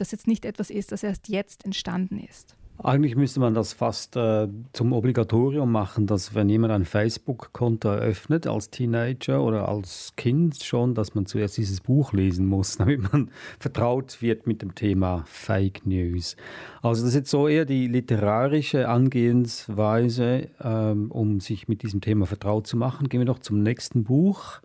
das 0.00 0.12
jetzt 0.12 0.26
nicht 0.26 0.44
etwas 0.44 0.70
ist, 0.70 0.92
das 0.92 1.02
erst 1.02 1.28
jetzt 1.28 1.64
entstanden 1.64 2.18
ist. 2.18 2.56
Eigentlich 2.82 3.14
müsste 3.14 3.40
man 3.40 3.52
das 3.52 3.74
fast 3.74 4.16
äh, 4.16 4.48
zum 4.72 4.94
Obligatorium 4.94 5.70
machen, 5.70 6.06
dass 6.06 6.34
wenn 6.34 6.48
jemand 6.48 6.72
ein 6.72 6.86
Facebook-Konto 6.86 7.90
eröffnet 7.90 8.46
als 8.46 8.70
Teenager 8.70 9.42
oder 9.42 9.68
als 9.68 10.14
Kind 10.16 10.62
schon, 10.62 10.94
dass 10.94 11.14
man 11.14 11.26
zuerst 11.26 11.58
dieses 11.58 11.82
Buch 11.82 12.14
lesen 12.14 12.46
muss, 12.46 12.76
damit 12.78 13.12
man 13.12 13.30
vertraut 13.58 14.22
wird 14.22 14.46
mit 14.46 14.62
dem 14.62 14.74
Thema 14.74 15.24
Fake 15.26 15.84
News. 15.84 16.36
Also 16.80 17.02
das 17.02 17.10
ist 17.10 17.16
jetzt 17.16 17.30
so 17.30 17.48
eher 17.48 17.66
die 17.66 17.86
literarische 17.86 18.88
Angehensweise, 18.88 20.48
ähm, 20.62 21.10
um 21.10 21.40
sich 21.40 21.68
mit 21.68 21.82
diesem 21.82 22.00
Thema 22.00 22.24
vertraut 22.24 22.66
zu 22.66 22.78
machen. 22.78 23.10
Gehen 23.10 23.20
wir 23.20 23.26
noch 23.26 23.40
zum 23.40 23.62
nächsten 23.62 24.04
Buch 24.04 24.60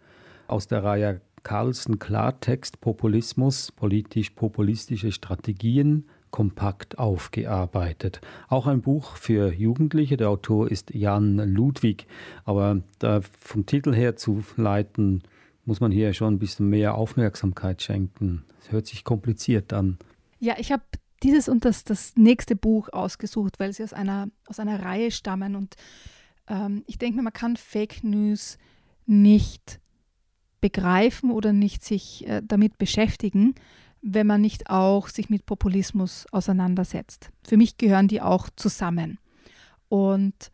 aus 0.48 0.68
der 0.68 0.86
Reihe 0.86 1.20
Carlsen 1.46 2.00
Klartext 2.00 2.82
Populismus, 2.82 3.72
politisch-populistische 3.72 5.12
Strategien 5.12 6.10
kompakt 6.32 6.98
aufgearbeitet. 6.98 8.20
Auch 8.50 8.66
ein 8.66 8.82
Buch 8.82 9.16
für 9.16 9.54
Jugendliche. 9.54 10.18
Der 10.18 10.32
Autor 10.32 10.70
ist 10.70 10.94
Jan 10.94 11.38
Ludwig. 11.38 12.08
Aber 12.46 12.82
vom 13.40 13.66
Titel 13.68 13.94
her 13.94 14.16
zu 14.16 14.44
leiten, 14.58 15.22
muss 15.66 15.80
man 15.80 15.92
hier 15.92 16.14
schon 16.14 16.34
ein 16.34 16.40
bisschen 16.40 16.68
mehr 16.68 16.96
Aufmerksamkeit 16.96 17.82
schenken. 17.82 18.44
Es 18.60 18.72
hört 18.72 18.88
sich 18.88 19.04
kompliziert 19.04 19.72
an. 19.72 20.00
Ja, 20.40 20.56
ich 20.58 20.72
habe 20.72 20.84
dieses 21.22 21.48
und 21.48 21.64
das, 21.64 21.84
das 21.84 22.16
nächste 22.16 22.56
Buch 22.56 22.90
ausgesucht, 22.92 23.60
weil 23.60 23.72
sie 23.72 23.84
aus 23.84 23.94
einer, 23.94 24.30
aus 24.48 24.60
einer 24.60 24.84
Reihe 24.84 25.12
stammen. 25.12 25.56
Und 25.56 25.76
ähm, 26.48 26.84
ich 26.88 26.98
denke 26.98 27.18
mir, 27.18 27.24
man 27.24 27.34
kann 27.34 27.56
Fake 27.56 28.04
News 28.04 28.58
nicht 29.06 29.80
begreifen 30.62 31.32
oder 31.32 31.54
nicht 31.54 31.84
sich 31.84 32.28
äh, 32.28 32.42
damit 32.44 32.78
beschäftigen, 32.78 33.56
wenn 34.02 34.28
man 34.28 34.42
nicht 34.42 34.70
auch 34.70 35.10
sich 35.10 35.30
mit 35.30 35.46
Populismus 35.46 36.28
auseinandersetzt. 36.32 37.32
Für 37.44 37.58
mich 37.58 37.78
gehören 37.78 38.08
die 38.08 38.22
auch 38.22 38.50
zusammen. 38.56 39.20
Und 39.90 40.52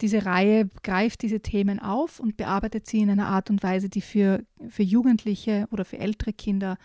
diese 0.00 0.24
Reihe 0.24 0.68
greift 0.82 1.22
diese 1.22 1.40
Themen 1.40 1.78
auf 1.78 2.20
und 2.20 2.36
bearbeitet 2.36 2.86
sie 2.86 3.00
in 3.00 3.10
einer 3.10 3.26
Art 3.26 3.50
und 3.50 3.62
Weise, 3.62 3.88
die 3.88 4.00
für, 4.00 4.44
für 4.68 4.82
Jugendliche 4.82 5.68
oder 5.70 5.84
für 5.84 5.98
ältere 5.98 6.32
Kinder 6.32 6.76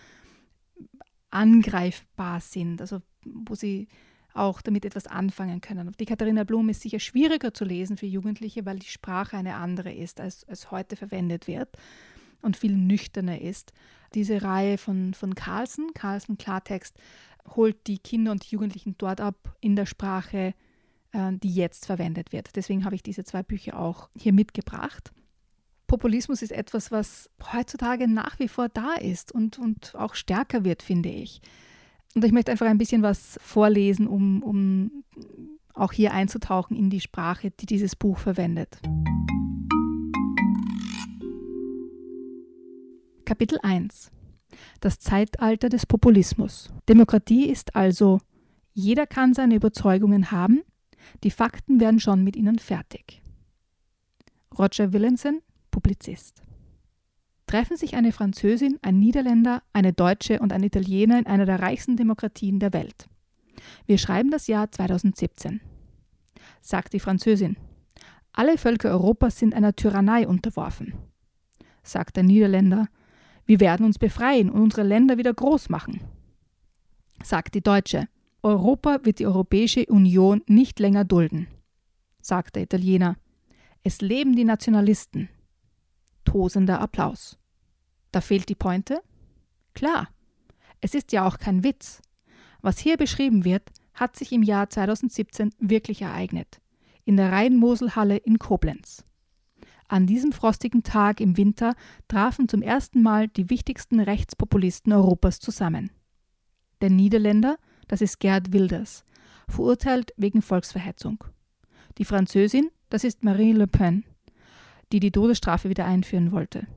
angreifbar 1.30 2.40
sind, 2.42 2.82
also 2.82 3.00
wo 3.26 3.56
sie 3.56 3.88
auch 4.34 4.62
damit 4.62 4.86
etwas 4.86 5.08
anfangen 5.08 5.62
können. 5.62 5.92
Die 6.00 6.06
Katharina 6.06 6.44
Blum 6.44 6.70
ist 6.70 6.82
sicher 6.82 7.00
schwieriger 7.00 7.54
zu 7.54 7.66
lesen 7.66 7.98
für 7.98 8.06
Jugendliche, 8.06 8.66
weil 8.66 8.80
die 8.80 8.88
Sprache 8.88 9.36
eine 9.36 9.56
andere 9.56 9.92
ist, 9.92 10.20
als, 10.20 10.48
als 10.48 10.70
heute 10.72 10.96
verwendet 10.96 11.48
wird 11.48 11.70
und 12.42 12.58
viel 12.58 12.76
nüchterner 12.76 13.42
ist. 13.42 13.74
Diese 14.14 14.42
Reihe 14.42 14.78
von, 14.78 15.14
von 15.14 15.36
Carlsen, 15.36 15.94
Carlsen 15.94 16.38
Klartext, 16.38 16.96
holt 17.56 17.88
die 17.88 18.00
Kinder 18.00 18.32
und 18.32 18.44
Jugendlichen 18.46 18.96
dort 18.98 19.22
ab 19.22 19.56
in 19.62 19.76
der 19.76 19.86
Sprache, 19.86 20.54
äh, 21.12 21.34
die 21.34 21.54
jetzt 21.54 21.86
verwendet 21.86 22.32
wird. 22.32 22.56
Deswegen 22.56 22.86
habe 22.86 22.96
ich 22.96 23.04
diese 23.04 23.24
zwei 23.24 23.44
Bücher 23.44 23.80
auch 23.80 24.10
hier 24.18 24.34
mitgebracht. 24.34 25.12
Populismus 25.88 26.42
ist 26.42 26.52
etwas, 26.52 26.92
was 26.92 27.30
heutzutage 27.54 28.08
nach 28.08 28.40
wie 28.40 28.50
vor 28.50 28.68
da 28.68 28.94
ist 28.96 29.32
und, 29.32 29.58
und 29.58 29.96
auch 29.96 30.16
stärker 30.16 30.66
wird, 30.66 30.84
finde 30.84 31.10
ich. 31.10 31.42
Und 32.14 32.26
ich 32.26 32.32
möchte 32.32 32.52
einfach 32.52 32.66
ein 32.66 32.78
bisschen 32.78 33.04
was 33.04 33.40
vorlesen, 33.42 34.08
um, 34.08 34.44
um 34.44 35.04
auch 35.74 35.94
hier 35.94 36.14
einzutauchen 36.14 36.76
in 36.76 36.90
die 36.90 37.00
Sprache, 37.00 37.52
die 37.52 37.66
dieses 37.66 37.96
Buch 37.96 38.18
verwendet. 38.18 38.80
Kapitel 43.28 43.60
1 43.62 44.10
Das 44.80 45.00
Zeitalter 45.00 45.68
des 45.68 45.86
Populismus. 45.86 46.72
Demokratie 46.88 47.50
ist 47.50 47.76
also, 47.76 48.22
jeder 48.72 49.06
kann 49.06 49.34
seine 49.34 49.56
Überzeugungen 49.56 50.32
haben, 50.32 50.62
die 51.26 51.32
Fakten 51.32 51.82
werden 51.82 52.00
schon 52.00 52.24
mit 52.24 52.38
ihnen 52.38 52.58
fertig. 52.58 53.22
Roger 54.58 54.94
Willemsen, 54.94 55.42
Publizist. 55.72 56.42
Treffen 57.48 57.76
sich 57.76 57.98
eine 57.98 58.14
Französin, 58.14 58.80
ein 58.82 58.98
Niederländer, 58.98 59.62
eine 59.74 59.92
Deutsche 59.92 60.40
und 60.40 60.54
ein 60.54 60.64
Italiener 60.64 61.20
in 61.20 61.26
einer 61.26 61.46
der 61.46 61.60
reichsten 61.60 61.98
Demokratien 61.98 62.62
der 62.62 62.72
Welt. 62.72 63.10
Wir 63.88 63.98
schreiben 63.98 64.32
das 64.32 64.48
Jahr 64.48 64.72
2017. 64.72 65.60
Sagt 66.62 66.94
die 66.94 67.02
Französin. 67.02 67.58
Alle 68.32 68.58
Völker 68.58 68.90
Europas 68.90 69.38
sind 69.38 69.54
einer 69.54 69.76
Tyrannei 69.76 70.26
unterworfen. 70.26 70.94
Sagt 71.84 72.16
der 72.16 72.24
Niederländer. 72.24 72.88
Wir 73.48 73.62
werden 73.62 73.86
uns 73.86 73.98
befreien 73.98 74.52
und 74.52 74.62
unsere 74.62 74.84
Länder 74.84 75.18
wieder 75.18 75.34
groß 75.34 75.70
machen. 75.70 76.02
Sagt 77.24 77.56
die 77.56 77.62
Deutsche. 77.62 78.08
Europa 78.44 79.00
wird 79.04 79.20
die 79.20 79.26
Europäische 79.26 79.86
Union 79.88 80.44
nicht 80.48 80.80
länger 80.80 81.06
dulden. 81.06 81.48
Sagt 82.22 82.58
der 82.58 82.64
Italiener. 82.64 83.16
Es 83.84 84.02
leben 84.02 84.36
die 84.36 84.44
Nationalisten. 84.44 85.30
Tosender 86.26 86.82
Applaus. 86.82 87.40
Da 88.12 88.20
fehlt 88.20 88.50
die 88.50 88.56
Pointe? 88.56 89.02
Klar. 89.74 90.10
Es 90.82 90.94
ist 90.94 91.14
ja 91.14 91.26
auch 91.26 91.38
kein 91.38 91.64
Witz. 91.64 92.02
Was 92.62 92.80
hier 92.80 92.98
beschrieben 92.98 93.46
wird, 93.46 93.64
hat 93.94 94.18
sich 94.18 94.34
im 94.34 94.44
Jahr 94.44 94.70
2017 94.70 95.52
wirklich 95.60 96.02
ereignet. 96.02 96.60
In 97.06 97.16
der 97.16 97.32
Rhein-Mosel-Halle 97.32 98.18
in 98.18 98.40
Koblenz. 98.40 99.06
An 99.88 100.06
diesem 100.06 100.32
frostigen 100.34 100.84
Tag 100.84 101.22
im 101.22 101.38
Winter 101.38 101.74
trafen 102.08 102.50
zum 102.50 102.62
ersten 102.62 103.02
Mal 103.02 103.28
die 103.30 103.50
wichtigsten 103.50 104.00
Rechtspopulisten 104.00 104.92
Europas 104.92 105.40
zusammen. 105.40 105.92
Der 106.82 106.90
Niederländer, 106.90 107.58
das 107.88 108.02
ist 108.02 108.20
Gerd 108.20 108.52
Wilders, 108.52 109.06
verurteilt 109.48 110.14
wegen 110.18 110.42
Volksverhetzung. 110.42 111.24
Die 111.98 112.06
Französin, 112.06 112.70
das 112.90 113.04
ist 113.04 113.24
Marine 113.24 113.60
Le 113.60 113.68
Pen, 113.68 114.04
die 114.92 115.00
die 115.00 115.12
Todesstrafe 115.12 115.70
wieder 115.70 115.86
einführen 115.86 116.32
wollte. 116.32 116.68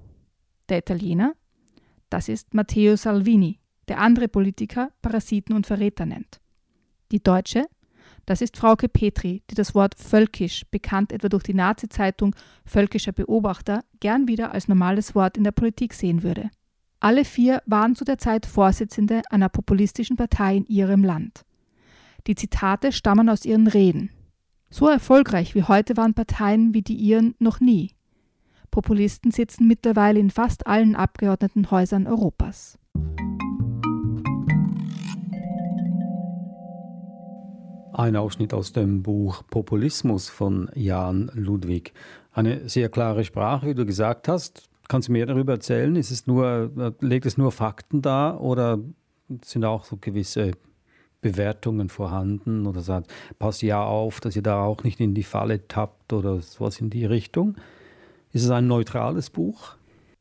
Der 0.69 0.79
Italiener, 0.79 1.35
das 2.11 2.29
ist 2.29 2.55
Matteo 2.55 2.97
Salvini, 2.97 3.59
der 3.89 4.01
andere 4.01 4.29
Politiker 4.29 4.93
Parasiten 5.03 5.55
und 5.55 5.67
Verräter 5.67 6.07
nennt. 6.07 6.41
Die 7.11 7.23
Deutsche, 7.23 7.67
das 8.27 8.41
ist 8.41 8.57
Frauke 8.57 8.89
Petri, 8.89 9.43
die 9.51 9.55
das 9.55 9.75
Wort 9.75 9.95
völkisch, 9.97 10.65
bekannt 10.71 11.13
etwa 11.13 11.29
durch 11.29 11.43
die 11.43 11.55
Nazi-Zeitung 11.55 12.35
Völkischer 12.65 13.13
Beobachter, 13.13 13.85
gern 14.01 14.29
wieder 14.29 14.53
als 14.53 14.69
normales 14.69 15.15
Wort 15.15 15.37
in 15.37 15.45
der 15.45 15.53
Politik 15.53 15.95
sehen 15.95 16.23
würde. 16.23 16.51
Alle 17.01 17.25
vier 17.25 17.63
waren 17.67 17.97
zu 17.97 18.05
der 18.05 18.19
Zeit 18.19 18.45
Vorsitzende 18.45 19.23
einer 19.31 19.49
populistischen 19.49 20.17
Partei 20.17 20.57
in 20.57 20.67
ihrem 20.67 21.03
Land. 21.03 21.45
Die 22.27 22.35
Zitate 22.35 22.93
stammen 22.93 23.31
aus 23.31 23.47
ihren 23.47 23.67
Reden. 23.67 24.11
So 24.69 24.89
erfolgreich 24.89 25.55
wie 25.55 25.65
heute 25.65 25.97
waren 25.97 26.15
Parteien 26.15 26.75
wie 26.75 26.83
die 26.83 26.95
ihren 26.95 27.35
noch 27.39 27.61
nie. 27.61 27.95
Populisten 28.71 29.33
sitzen 29.33 29.67
mittlerweile 29.67 30.21
in 30.21 30.31
fast 30.31 30.67
allen 30.67 30.95
Abgeordnetenhäusern 30.95 32.07
Europas. 32.07 32.79
Ein 37.93 38.15
Ausschnitt 38.17 38.55
aus 38.55 38.73
dem 38.73 39.03
Buch 39.03 39.43
Populismus 39.51 40.29
von 40.29 40.71
Jan 40.75 41.31
Ludwig. 41.35 41.93
Eine 42.33 42.69
sehr 42.69 42.89
klare 42.89 43.25
Sprache, 43.25 43.67
wie 43.67 43.75
du 43.75 43.85
gesagt 43.85 44.29
hast. 44.29 44.69
Kannst 44.89 45.09
du 45.09 45.13
mehr 45.13 45.27
darüber 45.27 45.55
erzählen? 45.55 45.97
Ist 45.97 46.11
es 46.11 46.27
nur, 46.27 46.95
legt 47.01 47.27
es 47.27 47.37
nur 47.37 47.51
Fakten 47.51 48.01
dar 48.01 48.41
oder 48.41 48.79
sind 49.45 49.65
auch 49.65 49.85
so 49.85 49.97
gewisse 49.97 50.53
Bewertungen 51.21 51.89
vorhanden 51.89 52.67
oder 52.67 52.81
sagt, 52.81 53.13
passt 53.39 53.63
ja 53.63 53.83
auf, 53.83 54.21
dass 54.21 54.37
ihr 54.37 54.43
da 54.43 54.63
auch 54.63 54.85
nicht 54.85 55.01
in 55.01 55.15
die 55.15 55.25
Falle 55.25 55.67
tappt 55.67 56.13
oder 56.13 56.41
sowas 56.41 56.81
in 56.81 56.91
die 56.91 57.05
Richtung? 57.05 57.57
Ist 58.33 58.45
es 58.45 58.51
ein 58.51 58.69
neutrales 58.69 59.31
Buch? 59.31 59.77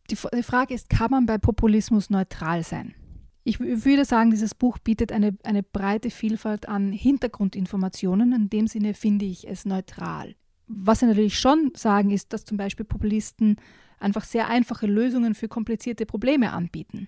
Die, 0.10 0.18
die 0.36 0.44
Frage 0.44 0.74
ist, 0.74 0.90
kann 0.90 1.12
man 1.12 1.28
bei 1.28 1.38
Populismus 1.38 2.10
neutral 2.10 2.64
sein? 2.64 2.96
Ich 3.44 3.60
würde 3.60 4.06
sagen, 4.06 4.32
dieses 4.32 4.54
Buch 4.54 4.78
bietet 4.78 5.12
eine, 5.12 5.38
eine 5.44 5.64
breite 5.64 6.10
Vielfalt 6.10 6.68
an 6.68 6.92
Hintergrundinformationen. 6.92 8.34
In 8.34 8.50
dem 8.50 8.68
Sinne 8.68 8.94
finde 8.94 9.26
ich 9.26 9.48
es 9.48 9.66
neutral. 9.66 10.36
Was 10.68 11.02
wir 11.02 11.08
natürlich 11.08 11.40
schon 11.40 11.72
sagen, 11.76 12.12
ist, 12.12 12.32
dass 12.34 12.46
zum 12.46 12.58
Beispiel 12.58 12.86
Populisten 12.86 13.58
einfach 14.00 14.24
sehr 14.24 14.48
einfache 14.48 14.88
Lösungen 14.88 15.34
für 15.34 15.48
komplizierte 15.48 16.06
Probleme 16.06 16.52
anbieten. 16.52 17.08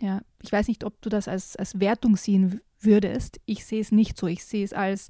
Ja, 0.00 0.22
ich 0.42 0.52
weiß 0.52 0.68
nicht, 0.68 0.84
ob 0.84 1.00
du 1.02 1.08
das 1.08 1.28
als, 1.28 1.56
als 1.56 1.80
Wertung 1.80 2.16
sehen 2.16 2.60
würdest. 2.78 3.40
Ich 3.44 3.64
sehe 3.64 3.80
es 3.80 3.92
nicht 3.92 4.16
so. 4.16 4.26
Ich 4.26 4.44
sehe 4.44 4.64
es 4.64 4.72
als 4.72 5.08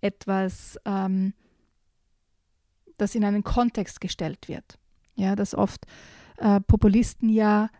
etwas, 0.00 0.78
ähm, 0.84 1.34
das 2.96 3.14
in 3.14 3.24
einen 3.24 3.44
Kontext 3.44 4.00
gestellt 4.00 4.48
wird. 4.48 4.78
Ja, 5.16 5.36
dass 5.36 5.54
oft 5.54 5.86
äh, 6.38 6.60
Populisten 6.60 7.28
ja 7.28 7.70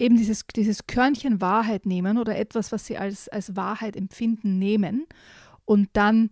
eben 0.00 0.16
dieses, 0.16 0.46
dieses 0.56 0.86
Körnchen 0.86 1.40
Wahrheit 1.40 1.86
nehmen 1.86 2.18
oder 2.18 2.36
etwas, 2.36 2.72
was 2.72 2.86
sie 2.86 2.96
als, 2.96 3.28
als 3.28 3.54
Wahrheit 3.54 3.96
empfinden, 3.96 4.58
nehmen 4.58 5.06
und 5.64 5.90
dann 5.92 6.30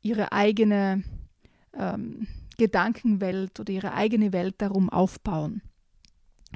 ihre 0.00 0.32
eigene 0.32 1.04
ähm, 1.74 2.26
Gedankenwelt 2.56 3.60
oder 3.60 3.72
ihre 3.72 3.92
eigene 3.92 4.32
Welt 4.32 4.56
darum 4.58 4.88
aufbauen 4.88 5.62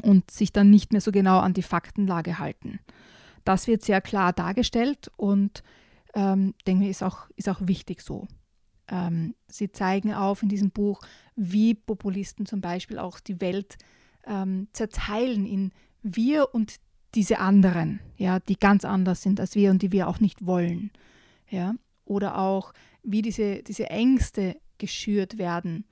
und 0.03 0.31
sich 0.31 0.53
dann 0.53 0.71
nicht 0.71 0.93
mehr 0.93 1.01
so 1.01 1.13
genau 1.13 1.39
an 1.39 1.53
die 1.53 1.63
Faktenlage 1.63 2.39
halten. 2.39 2.81
Das 3.45 3.67
wird 3.67 3.83
sehr 3.83 4.01
klar 4.01 4.33
dargestellt 4.33 5.11
und 5.17 5.63
ähm, 6.15 6.55
denke 6.67 6.85
ich, 6.85 6.91
ist 6.91 7.03
auch, 7.03 7.29
ist 7.37 7.49
auch 7.49 7.61
wichtig 7.63 8.01
so. 8.01 8.27
Ähm, 8.89 9.35
sie 9.49 9.71
zeigen 9.71 10.15
auf 10.15 10.43
in 10.43 10.49
diesem 10.49 10.71
Buch, 10.71 11.03
wie 11.35 11.75
Populisten 11.75 12.47
zum 12.47 12.61
Beispiel 12.61 12.99
auch 12.99 13.21
die 13.21 13.41
Welt 13.41 13.77
ähm, 14.27 14.69
zerteilen 14.73 15.47
in 15.47 15.73
wir 16.03 16.55
und 16.55 16.77
diese 17.15 17.39
anderen, 17.39 18.01
ja, 18.17 18.41
die 18.41 18.57
ganz 18.57 18.85
anders 18.85 19.23
sind 19.23 19.41
als 19.41 19.55
wir 19.55 19.71
und 19.71 19.83
die 19.83 19.93
wir 19.93 20.09
auch 20.09 20.21
nicht 20.21 20.47
wollen. 20.47 20.91
Ja? 21.49 21.75
Oder 22.05 22.39
auch, 22.39 22.73
wie 23.03 23.23
diese, 23.23 23.63
diese 23.63 23.89
Ängste 23.89 24.61
geschürt 24.79 25.39
werden, 25.39 25.85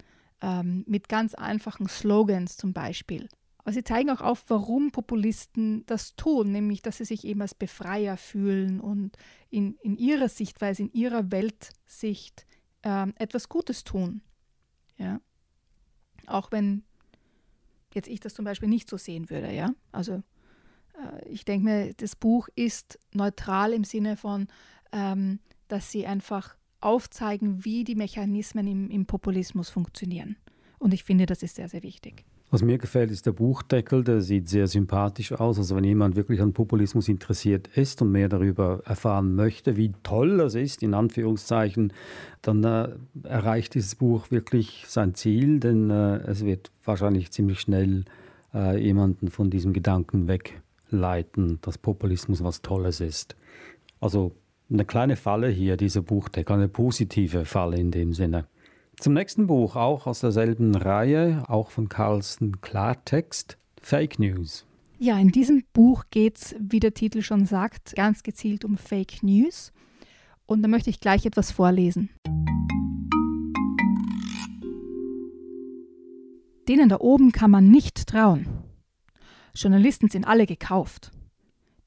ähm, 0.42 0.84
mit 0.86 1.08
ganz 1.08 1.34
einfachen 1.34 1.88
Slogans 1.88 2.56
zum 2.56 2.72
Beispiel. 2.72 3.28
Aber 3.58 3.72
sie 3.72 3.82
zeigen 3.82 4.10
auch 4.10 4.20
auf, 4.20 4.44
warum 4.48 4.90
Populisten 4.90 5.86
das 5.86 6.16
tun, 6.16 6.52
nämlich 6.52 6.82
dass 6.82 6.98
sie 6.98 7.06
sich 7.06 7.24
eben 7.24 7.40
als 7.40 7.54
Befreier 7.54 8.18
fühlen 8.18 8.78
und 8.78 9.16
in, 9.48 9.76
in 9.82 9.96
ihrer 9.96 10.28
Sichtweise, 10.28 10.82
in 10.82 10.92
ihrer 10.92 11.30
Weltsicht 11.30 12.46
ähm, 12.82 13.14
etwas 13.16 13.48
Gutes 13.48 13.82
tun. 13.82 14.20
Ja? 14.98 15.20
Auch 16.26 16.52
wenn 16.52 16.84
jetzt 17.94 18.08
ich 18.08 18.20
das 18.20 18.34
zum 18.34 18.44
Beispiel 18.44 18.68
nicht 18.68 18.88
so 18.88 18.96
sehen 18.96 19.30
würde. 19.30 19.52
Ja? 19.52 19.74
Also 19.92 20.22
äh, 20.94 21.28
ich 21.28 21.44
denke 21.44 21.64
mir, 21.64 21.94
das 21.94 22.16
Buch 22.16 22.48
ist 22.54 22.98
neutral 23.12 23.72
im 23.72 23.84
Sinne 23.84 24.16
von, 24.16 24.48
ähm, 24.92 25.40
dass 25.68 25.90
sie 25.90 26.06
einfach 26.06 26.56
aufzeigen, 26.80 27.64
wie 27.64 27.84
die 27.84 27.94
Mechanismen 27.94 28.66
im, 28.66 28.90
im 28.90 29.06
Populismus 29.06 29.70
funktionieren. 29.70 30.36
Und 30.78 30.92
ich 30.92 31.04
finde, 31.04 31.26
das 31.26 31.42
ist 31.42 31.56
sehr, 31.56 31.68
sehr 31.68 31.82
wichtig. 31.82 32.24
Was 32.50 32.62
mir 32.62 32.78
gefällt, 32.78 33.10
ist 33.10 33.26
der 33.26 33.32
Buchdeckel, 33.32 34.04
der 34.04 34.20
sieht 34.20 34.48
sehr 34.48 34.68
sympathisch 34.68 35.32
aus. 35.32 35.58
Also 35.58 35.74
wenn 35.74 35.84
jemand 35.84 36.14
wirklich 36.14 36.40
an 36.40 36.52
Populismus 36.52 37.08
interessiert 37.08 37.68
ist 37.74 38.00
und 38.00 38.12
mehr 38.12 38.28
darüber 38.28 38.80
erfahren 38.84 39.34
möchte, 39.34 39.76
wie 39.76 39.92
toll 40.02 40.36
das 40.38 40.54
ist, 40.54 40.82
in 40.82 40.94
Anführungszeichen, 40.94 41.92
dann 42.42 42.62
äh, 42.62 42.90
erreicht 43.24 43.74
dieses 43.74 43.96
Buch 43.96 44.30
wirklich 44.30 44.84
sein 44.86 45.14
Ziel, 45.14 45.58
denn 45.58 45.90
äh, 45.90 46.18
es 46.18 46.44
wird 46.44 46.70
wahrscheinlich 46.84 47.32
ziemlich 47.32 47.60
schnell 47.60 48.04
äh, 48.54 48.80
jemanden 48.80 49.30
von 49.30 49.50
diesem 49.50 49.72
Gedanken 49.72 50.28
wegleiten, 50.28 51.58
dass 51.62 51.78
Populismus 51.78 52.44
was 52.44 52.62
Tolles 52.62 53.00
ist. 53.00 53.36
Also 54.00 54.32
eine 54.70 54.84
kleine 54.84 55.16
Falle 55.16 55.48
hier, 55.48 55.76
dieser 55.76 56.02
Buchdeckel, 56.02 56.54
eine 56.54 56.68
positive 56.68 57.44
Falle 57.44 57.78
in 57.78 57.90
dem 57.90 58.12
Sinne. 58.12 58.46
Zum 59.00 59.12
nächsten 59.12 59.46
Buch, 59.46 59.76
auch 59.76 60.06
aus 60.06 60.20
derselben 60.20 60.74
Reihe, 60.74 61.44
auch 61.48 61.70
von 61.70 61.88
Carlsen 61.88 62.60
Klartext, 62.60 63.58
Fake 63.80 64.18
News. 64.18 64.66
Ja, 64.98 65.18
in 65.18 65.28
diesem 65.28 65.64
Buch 65.72 66.04
geht 66.10 66.38
es, 66.38 66.54
wie 66.58 66.80
der 66.80 66.94
Titel 66.94 67.20
schon 67.20 67.44
sagt, 67.44 67.94
ganz 67.96 68.22
gezielt 68.22 68.64
um 68.64 68.78
Fake 68.78 69.22
News. 69.22 69.72
Und 70.46 70.62
da 70.62 70.68
möchte 70.68 70.90
ich 70.90 71.00
gleich 71.00 71.26
etwas 71.26 71.50
vorlesen. 71.50 72.10
Denen 76.68 76.88
da 76.88 77.00
oben 77.00 77.32
kann 77.32 77.50
man 77.50 77.68
nicht 77.68 78.06
trauen. 78.06 78.46
Journalisten 79.54 80.08
sind 80.08 80.26
alle 80.26 80.46
gekauft. 80.46 81.10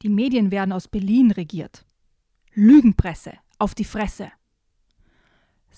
Die 0.03 0.09
Medien 0.09 0.51
werden 0.51 0.71
aus 0.71 0.87
Berlin 0.87 1.31
regiert. 1.31 1.85
Lügenpresse, 2.53 3.33
auf 3.57 3.73
die 3.73 3.85
Fresse. 3.85 4.31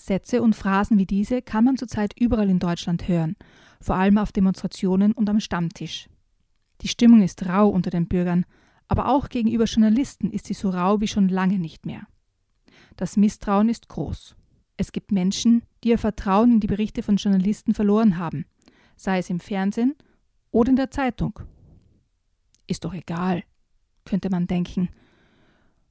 Sätze 0.00 0.40
und 0.40 0.56
Phrasen 0.56 0.98
wie 0.98 1.06
diese 1.06 1.42
kann 1.42 1.64
man 1.64 1.76
zurzeit 1.76 2.18
überall 2.18 2.48
in 2.48 2.58
Deutschland 2.58 3.06
hören, 3.06 3.36
vor 3.82 3.96
allem 3.96 4.16
auf 4.16 4.32
Demonstrationen 4.32 5.12
und 5.12 5.28
am 5.28 5.40
Stammtisch. 5.40 6.08
Die 6.80 6.88
Stimmung 6.88 7.20
ist 7.20 7.46
rau 7.46 7.68
unter 7.68 7.90
den 7.90 8.08
Bürgern, 8.08 8.46
aber 8.88 9.08
auch 9.08 9.28
gegenüber 9.28 9.64
Journalisten 9.64 10.30
ist 10.30 10.46
sie 10.46 10.54
so 10.54 10.70
rau 10.70 11.02
wie 11.02 11.06
schon 11.06 11.28
lange 11.28 11.58
nicht 11.58 11.84
mehr. 11.84 12.06
Das 12.96 13.18
Misstrauen 13.18 13.68
ist 13.68 13.88
groß. 13.88 14.36
Es 14.78 14.92
gibt 14.92 15.12
Menschen, 15.12 15.62
die 15.84 15.90
ihr 15.90 15.98
Vertrauen 15.98 16.52
in 16.52 16.60
die 16.60 16.66
Berichte 16.66 17.02
von 17.02 17.16
Journalisten 17.16 17.74
verloren 17.74 18.16
haben, 18.16 18.46
sei 18.96 19.18
es 19.18 19.28
im 19.28 19.38
Fernsehen 19.38 19.94
oder 20.50 20.70
in 20.70 20.76
der 20.76 20.90
Zeitung. 20.90 21.40
Ist 22.66 22.86
doch 22.86 22.94
egal, 22.94 23.44
könnte 24.06 24.30
man 24.30 24.46
denken. 24.46 24.88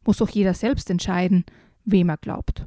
Muss 0.04 0.18
doch 0.18 0.30
jeder 0.30 0.56
selbst 0.56 0.90
entscheiden, 0.90 1.46
wem 1.86 2.10
er 2.10 2.18
glaubt. 2.18 2.66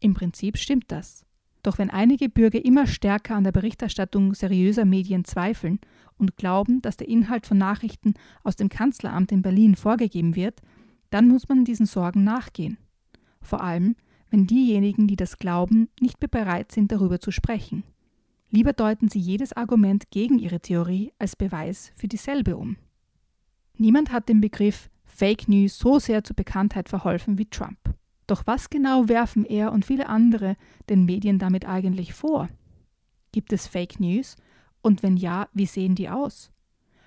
Im 0.00 0.14
Prinzip 0.14 0.58
stimmt 0.58 0.86
das. 0.88 1.24
Doch 1.62 1.78
wenn 1.78 1.90
einige 1.90 2.28
Bürger 2.28 2.64
immer 2.64 2.86
stärker 2.86 3.36
an 3.36 3.44
der 3.44 3.52
Berichterstattung 3.52 4.34
seriöser 4.34 4.86
Medien 4.86 5.24
zweifeln 5.24 5.78
und 6.16 6.36
glauben, 6.36 6.80
dass 6.80 6.96
der 6.96 7.08
Inhalt 7.08 7.46
von 7.46 7.58
Nachrichten 7.58 8.14
aus 8.42 8.56
dem 8.56 8.70
Kanzleramt 8.70 9.30
in 9.30 9.42
Berlin 9.42 9.76
vorgegeben 9.76 10.36
wird, 10.36 10.62
dann 11.10 11.28
muss 11.28 11.48
man 11.48 11.64
diesen 11.64 11.86
Sorgen 11.86 12.24
nachgehen. 12.24 12.78
Vor 13.42 13.62
allem, 13.62 13.96
wenn 14.30 14.46
diejenigen, 14.46 15.06
die 15.06 15.16
das 15.16 15.38
glauben, 15.38 15.88
nicht 16.00 16.20
mehr 16.20 16.28
bereit 16.28 16.72
sind, 16.72 16.92
darüber 16.92 17.20
zu 17.20 17.30
sprechen. 17.30 17.84
Lieber 18.50 18.72
deuten 18.72 19.08
sie 19.08 19.18
jedes 19.18 19.52
Argument 19.52 20.10
gegen 20.10 20.38
ihre 20.38 20.60
Theorie 20.60 21.12
als 21.18 21.36
Beweis 21.36 21.92
für 21.94 22.08
dieselbe 22.08 22.56
um. 22.56 22.76
Niemand 23.76 24.12
hat 24.12 24.28
den 24.28 24.40
Begriff 24.40 24.90
Fake 25.04 25.48
News 25.48 25.78
so 25.78 25.98
sehr 25.98 26.24
zur 26.24 26.36
Bekanntheit 26.36 26.88
verholfen 26.88 27.38
wie 27.38 27.46
Trump. 27.46 27.89
Doch 28.30 28.46
was 28.46 28.70
genau 28.70 29.08
werfen 29.08 29.44
er 29.44 29.72
und 29.72 29.84
viele 29.84 30.08
andere 30.08 30.56
den 30.88 31.04
Medien 31.04 31.40
damit 31.40 31.66
eigentlich 31.66 32.14
vor? 32.14 32.48
Gibt 33.32 33.52
es 33.52 33.66
Fake 33.66 33.98
News? 33.98 34.36
Und 34.82 35.02
wenn 35.02 35.16
ja, 35.16 35.48
wie 35.52 35.66
sehen 35.66 35.96
die 35.96 36.08
aus? 36.08 36.52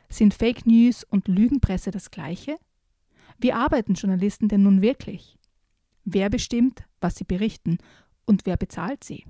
Sind 0.09 0.33
Fake 0.33 0.65
News 0.65 1.05
und 1.05 1.29
Lügenpresse 1.29 1.91
das 1.91 2.11
gleiche? 2.11 2.57
Wie 3.39 3.53
arbeiten 3.53 3.93
Journalisten 3.93 4.49
denn 4.49 4.63
nun 4.63 4.81
wirklich? 4.81 5.39
Wer 6.03 6.29
bestimmt, 6.29 6.83
was 6.99 7.15
sie 7.15 7.23
berichten 7.23 7.77
und 8.25 8.45
wer 8.45 8.57
bezahlt 8.57 9.05
sie? 9.05 9.23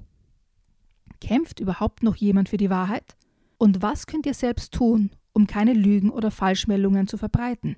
Kämpft 1.21 1.59
überhaupt 1.59 2.01
noch 2.01 2.15
jemand 2.15 2.49
für 2.49 2.57
die 2.57 2.71
Wahrheit? 2.71 3.15
Und 3.59 3.83
was 3.83 4.07
könnt 4.07 4.25
ihr 4.25 4.33
selbst 4.33 4.73
tun, 4.73 5.11
um 5.31 5.45
keine 5.45 5.73
Lügen 5.73 6.09
oder 6.09 6.31
Falschmeldungen 6.31 7.07
zu 7.07 7.19
verbreiten? 7.19 7.75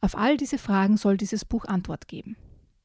Auf 0.00 0.16
all 0.16 0.38
diese 0.38 0.56
Fragen 0.56 0.96
soll 0.96 1.18
dieses 1.18 1.44
Buch 1.44 1.66
Antwort 1.66 2.08
geben. 2.08 2.34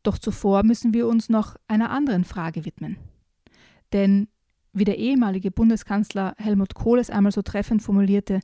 Doch 0.08 0.18
zuvor 0.18 0.64
müssen 0.64 0.94
wir 0.94 1.06
uns 1.06 1.28
noch 1.28 1.58
einer 1.68 1.90
anderen 1.90 2.24
Frage 2.24 2.64
widmen. 2.64 2.96
Denn, 3.92 4.30
wie 4.72 4.86
der 4.86 5.00
ehemalige 5.00 5.52
Bundeskanzler 5.52 6.34
Helmut 6.38 6.76
Kohl 6.76 7.00
es 7.00 7.10
einmal 7.10 7.34
so 7.34 7.42
treffend 7.42 7.84
formulierte, 7.84 8.40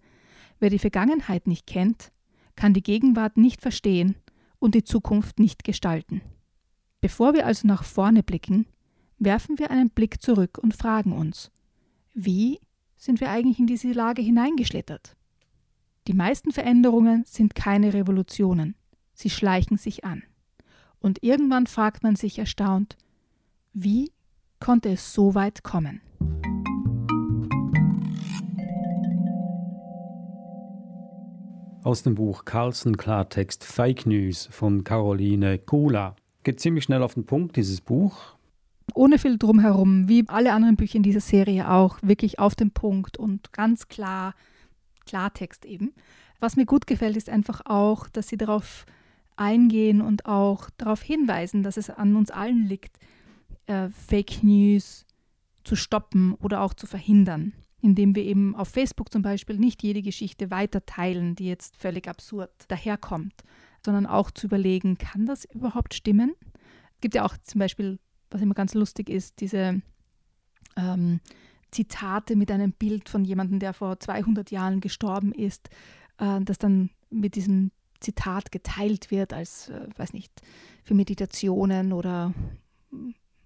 wer 0.59 0.69
die 0.69 0.77
Vergangenheit 0.77 1.47
nicht 1.47 1.65
kennt, 1.65 2.11
kann 2.57 2.73
die 2.73 2.83
Gegenwart 2.83 3.37
nicht 3.37 3.61
verstehen 3.61 4.17
und 4.59 4.75
die 4.75 4.83
Zukunft 4.83 5.39
nicht 5.39 5.63
gestalten. 5.63 6.21
Bevor 6.99 7.33
wir 7.33 7.45
also 7.45 7.65
nach 7.65 7.85
vorne 7.85 8.23
blicken, 8.23 8.65
werfen 9.17 9.57
wir 9.57 9.71
einen 9.71 9.89
Blick 9.89 10.21
zurück 10.21 10.57
und 10.61 10.75
fragen 10.75 11.13
uns, 11.13 11.49
wie 12.13 12.59
sind 12.97 13.21
wir 13.21 13.29
eigentlich 13.29 13.59
in 13.59 13.67
diese 13.67 13.93
Lage 13.93 14.21
hineingeschlittert? 14.21 15.15
Die 16.09 16.13
meisten 16.13 16.51
Veränderungen 16.51 17.23
sind 17.25 17.55
keine 17.55 17.93
Revolutionen, 17.93 18.75
sie 19.13 19.29
schleichen 19.29 19.77
sich 19.77 20.03
an. 20.03 20.23
Und 21.03 21.21
irgendwann 21.21 21.67
fragt 21.67 22.01
man 22.01 22.15
sich 22.15 22.39
erstaunt, 22.39 22.95
wie 23.73 24.09
konnte 24.61 24.87
es 24.87 25.13
so 25.13 25.35
weit 25.35 25.61
kommen? 25.61 25.99
Aus 31.83 32.03
dem 32.03 32.15
Buch 32.15 32.45
Carlsen 32.45 32.95
Klartext 32.95 33.65
Fake 33.65 34.05
News 34.05 34.47
von 34.49 34.85
Caroline 34.85 35.59
Kula. 35.59 36.15
Geht 36.43 36.61
ziemlich 36.61 36.85
schnell 36.85 37.03
auf 37.03 37.15
den 37.15 37.25
Punkt, 37.25 37.57
dieses 37.57 37.81
Buch. 37.81 38.37
Ohne 38.93 39.19
viel 39.19 39.37
drumherum, 39.37 40.07
wie 40.07 40.23
alle 40.27 40.53
anderen 40.53 40.77
Bücher 40.77 40.95
in 40.95 41.03
dieser 41.03 41.19
Serie 41.19 41.69
auch, 41.69 41.97
wirklich 42.01 42.39
auf 42.39 42.55
den 42.55 42.71
Punkt 42.71 43.17
und 43.17 43.51
ganz 43.51 43.89
klar, 43.89 44.35
Klartext 45.05 45.65
eben. 45.65 45.91
Was 46.39 46.55
mir 46.55 46.65
gut 46.65 46.87
gefällt, 46.87 47.17
ist 47.17 47.29
einfach 47.29 47.65
auch, 47.65 48.07
dass 48.07 48.29
sie 48.29 48.37
darauf 48.37 48.85
eingehen 49.35 50.01
und 50.01 50.25
auch 50.25 50.69
darauf 50.77 51.01
hinweisen, 51.01 51.63
dass 51.63 51.77
es 51.77 51.89
an 51.89 52.15
uns 52.15 52.31
allen 52.31 52.65
liegt, 52.65 52.97
äh, 53.65 53.89
Fake 53.89 54.43
News 54.43 55.05
zu 55.63 55.75
stoppen 55.75 56.33
oder 56.35 56.61
auch 56.61 56.73
zu 56.73 56.87
verhindern, 56.87 57.53
indem 57.81 58.15
wir 58.15 58.23
eben 58.23 58.55
auf 58.55 58.69
Facebook 58.69 59.11
zum 59.11 59.21
Beispiel 59.21 59.57
nicht 59.57 59.83
jede 59.83 60.01
Geschichte 60.01 60.51
weiter 60.51 60.85
teilen, 60.85 61.35
die 61.35 61.47
jetzt 61.47 61.77
völlig 61.77 62.07
absurd 62.07 62.51
daherkommt, 62.67 63.33
sondern 63.85 64.05
auch 64.05 64.31
zu 64.31 64.47
überlegen, 64.47 64.97
kann 64.97 65.25
das 65.25 65.45
überhaupt 65.45 65.93
stimmen? 65.93 66.35
Es 66.95 67.01
gibt 67.01 67.15
ja 67.15 67.25
auch 67.25 67.37
zum 67.37 67.59
Beispiel, 67.59 67.99
was 68.29 68.41
immer 68.41 68.55
ganz 68.55 68.73
lustig 68.73 69.09
ist, 69.09 69.39
diese 69.39 69.81
ähm, 70.75 71.19
Zitate 71.71 72.35
mit 72.35 72.51
einem 72.51 72.71
Bild 72.71 73.09
von 73.09 73.25
jemandem, 73.25 73.59
der 73.59 73.73
vor 73.73 73.99
200 73.99 74.51
Jahren 74.51 74.79
gestorben 74.79 75.31
ist, 75.33 75.69
äh, 76.17 76.39
das 76.41 76.57
dann 76.57 76.89
mit 77.09 77.35
diesem 77.35 77.71
Zitat 78.03 78.51
geteilt 78.51 79.11
wird 79.11 79.33
als, 79.33 79.69
äh, 79.69 79.87
weiß 79.97 80.13
nicht, 80.13 80.31
für 80.83 80.93
Meditationen 80.93 81.93
oder 81.93 82.33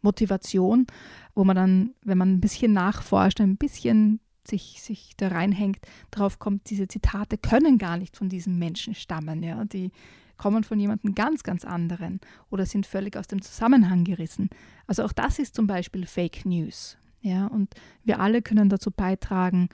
Motivation, 0.01 0.87
wo 1.33 1.43
man 1.43 1.55
dann, 1.55 1.95
wenn 2.03 2.17
man 2.17 2.33
ein 2.33 2.41
bisschen 2.41 2.73
nachforscht, 2.73 3.39
ein 3.39 3.57
bisschen 3.57 4.19
sich, 4.45 4.81
sich 4.81 5.15
da 5.17 5.29
reinhängt, 5.29 5.79
drauf 6.11 6.39
kommt, 6.39 6.69
diese 6.69 6.87
Zitate 6.87 7.37
können 7.37 7.77
gar 7.77 7.97
nicht 7.97 8.17
von 8.17 8.29
diesem 8.29 8.57
Menschen 8.57 8.95
stammen. 8.95 9.43
Ja? 9.43 9.65
Die, 9.65 9.91
kommen 10.37 10.63
von 10.63 10.79
jemandem 10.79 11.15
ganz, 11.15 11.43
ganz 11.43 11.65
anderen 11.65 12.21
oder 12.49 12.65
sind 12.65 12.85
völlig 12.85 13.17
aus 13.17 13.27
dem 13.27 13.41
Zusammenhang 13.41 14.03
gerissen. 14.03 14.49
Also 14.85 15.03
auch 15.03 15.11
das 15.11 15.39
ist 15.39 15.55
zum 15.55 15.67
Beispiel 15.67 16.05
Fake 16.05 16.45
News. 16.45 16.97
Ja, 17.21 17.47
und 17.47 17.73
wir 18.03 18.19
alle 18.19 18.41
können 18.41 18.69
dazu 18.69 18.91
beitragen, 18.91 19.69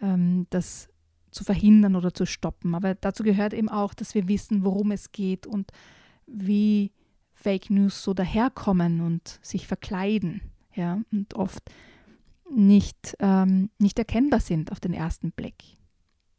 ähm, 0.00 0.46
das 0.50 0.88
zu 1.34 1.44
verhindern 1.44 1.96
oder 1.96 2.14
zu 2.14 2.26
stoppen. 2.26 2.74
Aber 2.74 2.94
dazu 2.94 3.22
gehört 3.22 3.52
eben 3.52 3.68
auch, 3.68 3.92
dass 3.94 4.14
wir 4.14 4.28
wissen, 4.28 4.64
worum 4.64 4.92
es 4.92 5.12
geht 5.12 5.46
und 5.46 5.70
wie 6.26 6.92
Fake 7.32 7.70
News 7.70 8.02
so 8.02 8.14
daherkommen 8.14 9.00
und 9.00 9.38
sich 9.42 9.66
verkleiden. 9.66 10.40
Ja, 10.74 11.00
und 11.12 11.34
oft 11.34 11.62
nicht, 12.50 13.16
ähm, 13.20 13.70
nicht 13.78 13.98
erkennbar 13.98 14.40
sind 14.40 14.72
auf 14.72 14.80
den 14.80 14.92
ersten 14.92 15.30
Blick 15.32 15.62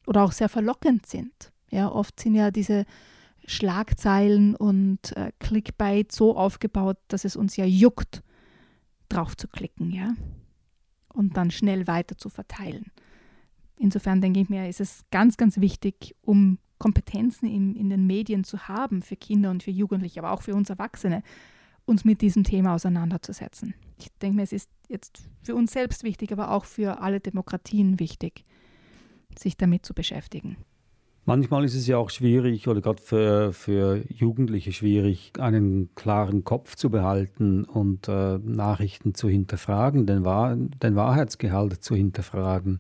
oder 0.08 0.24
auch 0.24 0.32
sehr 0.32 0.50
verlockend 0.50 1.06
sind. 1.06 1.52
Ja, 1.72 1.92
oft 1.92 2.20
sind 2.20 2.36
ja 2.36 2.52
diese 2.52 2.86
Schlagzeilen 3.46 4.56
und 4.56 5.16
äh, 5.16 5.32
Clickbait 5.40 6.12
so 6.12 6.36
aufgebaut, 6.36 6.98
dass 7.08 7.26
es 7.26 7.36
uns 7.36 7.56
ja 7.56 7.66
juckt, 7.66 8.24
drauf 9.10 9.38
zu 9.38 9.48
klicken, 9.48 9.92
ja, 9.92 10.14
und 11.14 11.38
dann 11.38 11.52
schnell 11.52 11.88
weiter 11.88 12.18
zu 12.18 12.30
verteilen. 12.30 12.92
Insofern 13.78 14.22
denke 14.22 14.40
ich 14.40 14.50
mir, 14.50 14.68
ist 14.68 14.82
es 14.82 15.04
ganz, 15.12 15.38
ganz 15.38 15.60
wichtig, 15.60 16.16
um 16.22 16.60
Kompetenzen 16.78 17.48
in, 17.48 17.76
in 17.76 17.90
den 17.90 18.06
Medien 18.06 18.44
zu 18.44 18.68
haben 18.68 19.02
für 19.02 19.16
Kinder 19.16 19.52
und 19.52 19.64
für 19.64 19.72
Jugendliche, 19.72 20.20
aber 20.20 20.32
auch 20.32 20.42
für 20.42 20.56
uns 20.56 20.70
Erwachsene, 20.70 21.24
uns 21.86 22.04
mit 22.04 22.22
diesem 22.22 22.44
Thema 22.44 22.76
auseinanderzusetzen. 22.76 23.74
Ich 24.00 24.10
denke 24.22 24.38
mir, 24.38 24.44
es 24.44 24.52
ist 24.52 24.70
jetzt 24.90 25.22
für 25.44 25.56
uns 25.56 25.72
selbst 25.72 26.04
wichtig, 26.04 26.32
aber 26.32 26.52
auch 26.52 26.66
für 26.66 27.02
alle 27.02 27.20
Demokratien 27.20 28.00
wichtig, 28.00 28.44
sich 29.38 29.58
damit 29.58 29.86
zu 29.86 29.94
beschäftigen. 29.94 30.58
Manchmal 31.28 31.64
ist 31.64 31.74
es 31.74 31.88
ja 31.88 31.98
auch 31.98 32.12
schwierig 32.12 32.68
oder 32.68 32.82
gerade 32.82 33.02
für, 33.02 33.52
für 33.52 34.04
Jugendliche 34.10 34.72
schwierig, 34.72 35.34
einen 35.40 35.90
klaren 35.96 36.44
Kopf 36.44 36.76
zu 36.76 36.92
behalten 36.92 37.64
und 37.64 38.08
äh, 38.08 38.38
Nachrichten 38.38 39.16
zu 39.16 39.28
hinterfragen, 39.28 40.06
den, 40.06 40.24
Wahr 40.24 40.56
den 40.56 40.96
Wahrheitsgehalt 40.96 41.84
zu 41.84 41.96
hinterfragen. 41.96 42.78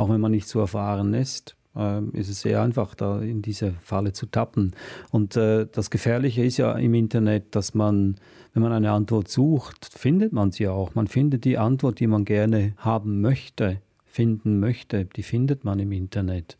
Auch 0.00 0.08
wenn 0.08 0.22
man 0.22 0.32
nicht 0.32 0.48
so 0.48 0.60
erfahren 0.60 1.12
ist, 1.12 1.56
äh, 1.76 2.02
ist 2.12 2.30
es 2.30 2.40
sehr 2.40 2.62
einfach, 2.62 2.94
da 2.94 3.20
in 3.20 3.42
diese 3.42 3.72
Falle 3.82 4.14
zu 4.14 4.24
tappen. 4.24 4.72
Und 5.10 5.36
äh, 5.36 5.66
das 5.70 5.90
Gefährliche 5.90 6.42
ist 6.42 6.56
ja 6.56 6.72
im 6.72 6.94
Internet, 6.94 7.54
dass 7.54 7.74
man, 7.74 8.16
wenn 8.54 8.62
man 8.62 8.72
eine 8.72 8.92
Antwort 8.92 9.28
sucht, 9.28 9.90
findet 9.92 10.32
man 10.32 10.52
sie 10.52 10.68
auch. 10.68 10.94
Man 10.94 11.06
findet 11.06 11.44
die 11.44 11.58
Antwort, 11.58 12.00
die 12.00 12.06
man 12.06 12.24
gerne 12.24 12.72
haben 12.78 13.20
möchte, 13.20 13.82
finden 14.06 14.58
möchte, 14.58 15.04
die 15.04 15.22
findet 15.22 15.64
man 15.64 15.78
im 15.78 15.92
Internet. 15.92 16.56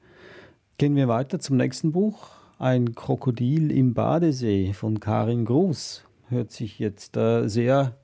Gehen 0.76 0.94
wir 0.94 1.08
weiter 1.08 1.38
zum 1.38 1.56
nächsten 1.56 1.92
Buch. 1.92 2.32
Ein 2.58 2.94
Krokodil 2.94 3.70
im 3.72 3.94
Badesee 3.94 4.74
von 4.74 5.00
Karin 5.00 5.46
Gruß. 5.46 6.04
Hört 6.28 6.50
sich 6.52 6.78
jetzt 6.78 7.16
äh, 7.16 7.48
sehr 7.48 7.96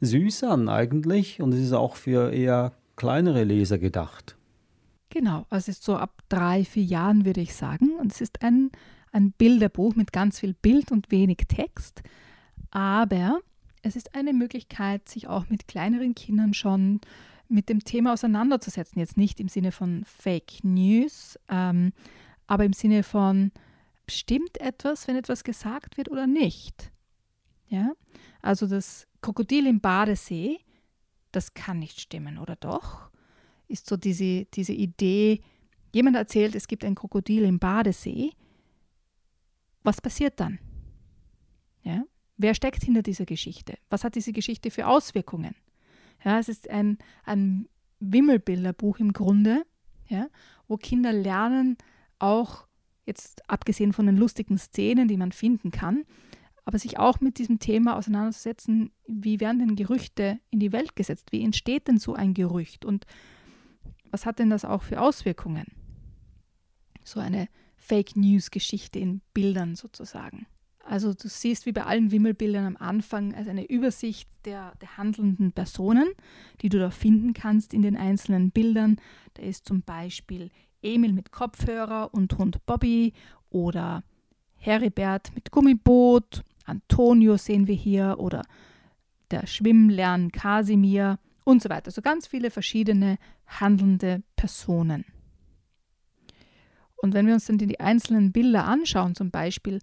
süß 0.00 0.42
an 0.42 0.68
eigentlich 0.68 1.40
und 1.40 1.54
es 1.54 1.60
ist 1.60 1.72
auch 1.72 1.94
für 1.94 2.32
eher 2.32 2.72
kleinere 2.96 3.44
Leser 3.44 3.78
gedacht. 3.78 4.36
Genau, 5.12 5.44
also 5.50 5.70
es 5.70 5.76
ist 5.76 5.84
so 5.84 5.96
ab 5.96 6.22
drei, 6.30 6.64
vier 6.64 6.84
Jahren 6.84 7.26
würde 7.26 7.42
ich 7.42 7.54
sagen. 7.54 7.96
Und 7.98 8.12
es 8.12 8.22
ist 8.22 8.40
ein, 8.42 8.70
ein 9.12 9.32
Bilderbuch 9.32 9.94
mit 9.94 10.10
ganz 10.10 10.40
viel 10.40 10.54
Bild 10.54 10.90
und 10.90 11.10
wenig 11.10 11.36
Text. 11.48 12.02
Aber 12.70 13.40
es 13.82 13.94
ist 13.94 14.14
eine 14.14 14.32
Möglichkeit, 14.32 15.06
sich 15.10 15.28
auch 15.28 15.50
mit 15.50 15.68
kleineren 15.68 16.14
Kindern 16.14 16.54
schon 16.54 17.02
mit 17.46 17.68
dem 17.68 17.84
Thema 17.84 18.14
auseinanderzusetzen. 18.14 19.00
Jetzt 19.00 19.18
nicht 19.18 19.38
im 19.38 19.48
Sinne 19.48 19.70
von 19.70 20.02
Fake 20.06 20.64
News, 20.64 21.38
ähm, 21.50 21.92
aber 22.46 22.64
im 22.64 22.72
Sinne 22.72 23.02
von, 23.02 23.52
stimmt 24.08 24.58
etwas, 24.62 25.06
wenn 25.08 25.16
etwas 25.16 25.44
gesagt 25.44 25.98
wird 25.98 26.10
oder 26.10 26.26
nicht? 26.26 26.90
Ja? 27.68 27.92
Also 28.40 28.66
das 28.66 29.06
Krokodil 29.20 29.66
im 29.66 29.80
Badesee, 29.80 30.60
das 31.32 31.52
kann 31.52 31.80
nicht 31.80 32.00
stimmen, 32.00 32.38
oder 32.38 32.56
doch? 32.56 33.11
Ist 33.72 33.88
so 33.88 33.96
diese, 33.96 34.44
diese 34.44 34.74
Idee, 34.74 35.40
jemand 35.94 36.16
erzählt, 36.16 36.54
es 36.54 36.68
gibt 36.68 36.84
ein 36.84 36.94
Krokodil 36.94 37.44
im 37.44 37.58
Badesee. 37.58 38.32
Was 39.82 40.02
passiert 40.02 40.38
dann? 40.38 40.58
Ja? 41.82 42.04
Wer 42.36 42.54
steckt 42.54 42.84
hinter 42.84 43.02
dieser 43.02 43.24
Geschichte? 43.24 43.78
Was 43.88 44.04
hat 44.04 44.14
diese 44.14 44.32
Geschichte 44.32 44.70
für 44.70 44.86
Auswirkungen? 44.86 45.54
Ja, 46.22 46.38
es 46.38 46.50
ist 46.50 46.68
ein, 46.68 46.98
ein 47.24 47.66
Wimmelbilderbuch 48.00 48.98
im 48.98 49.14
Grunde, 49.14 49.64
ja, 50.06 50.28
wo 50.68 50.76
Kinder 50.76 51.12
lernen, 51.12 51.78
auch 52.18 52.66
jetzt 53.06 53.48
abgesehen 53.48 53.94
von 53.94 54.04
den 54.04 54.18
lustigen 54.18 54.58
Szenen, 54.58 55.08
die 55.08 55.16
man 55.16 55.32
finden 55.32 55.70
kann, 55.70 56.04
aber 56.66 56.78
sich 56.78 56.98
auch 56.98 57.20
mit 57.20 57.38
diesem 57.38 57.58
Thema 57.58 57.96
auseinanderzusetzen, 57.96 58.92
wie 59.06 59.40
werden 59.40 59.60
denn 59.60 59.76
Gerüchte 59.76 60.38
in 60.50 60.60
die 60.60 60.72
Welt 60.72 60.94
gesetzt? 60.94 61.32
Wie 61.32 61.42
entsteht 61.42 61.88
denn 61.88 61.98
so 61.98 62.14
ein 62.14 62.34
Gerücht? 62.34 62.84
Und 62.84 63.06
was 64.12 64.24
hat 64.26 64.38
denn 64.38 64.50
das 64.50 64.64
auch 64.64 64.82
für 64.82 65.00
Auswirkungen? 65.00 65.66
So 67.02 67.18
eine 67.18 67.48
Fake 67.76 68.14
News-Geschichte 68.14 69.00
in 69.00 69.22
Bildern 69.34 69.74
sozusagen. 69.74 70.46
Also 70.84 71.14
du 71.14 71.28
siehst 71.28 71.66
wie 71.66 71.72
bei 71.72 71.84
allen 71.84 72.10
Wimmelbildern 72.10 72.66
am 72.66 72.76
Anfang 72.76 73.34
also 73.34 73.50
eine 73.50 73.64
Übersicht 73.68 74.28
der, 74.44 74.72
der, 74.80 74.96
handelnden 74.96 75.52
Personen, 75.52 76.08
die 76.60 76.68
du 76.68 76.78
da 76.78 76.90
finden 76.90 77.34
kannst 77.34 77.72
in 77.72 77.82
den 77.82 77.96
einzelnen 77.96 78.50
Bildern. 78.50 78.96
Da 79.34 79.42
ist 79.42 79.66
zum 79.66 79.82
Beispiel 79.82 80.50
Emil 80.82 81.12
mit 81.12 81.32
Kopfhörer 81.32 82.12
und 82.12 82.36
Hund 82.38 82.64
Bobby 82.66 83.12
oder 83.50 84.04
Heribert 84.56 85.34
mit 85.34 85.50
Gummiboot, 85.50 86.42
Antonio 86.64 87.36
sehen 87.36 87.66
wir 87.66 87.74
hier 87.74 88.16
oder 88.18 88.42
der 89.30 89.46
Schwimmlern 89.46 90.30
Kasimir 90.30 91.18
und 91.44 91.62
so 91.62 91.68
weiter. 91.68 91.90
So 91.90 92.02
ganz 92.02 92.26
viele 92.26 92.50
verschiedene 92.50 93.18
handelnde 93.46 94.22
Personen. 94.36 95.04
Und 96.96 97.14
wenn 97.14 97.26
wir 97.26 97.34
uns 97.34 97.46
dann 97.46 97.58
die 97.58 97.80
einzelnen 97.80 98.32
Bilder 98.32 98.64
anschauen, 98.64 99.14
zum 99.14 99.30
Beispiel 99.30 99.80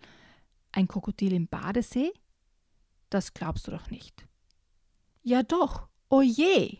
ein 0.71 0.87
Krokodil 0.87 1.33
im 1.33 1.47
Badesee? 1.47 2.11
Das 3.09 3.33
glaubst 3.33 3.67
du 3.67 3.71
doch 3.71 3.89
nicht. 3.89 4.25
Ja 5.21 5.43
doch, 5.43 5.87
oh 6.09 6.21
je. 6.21 6.77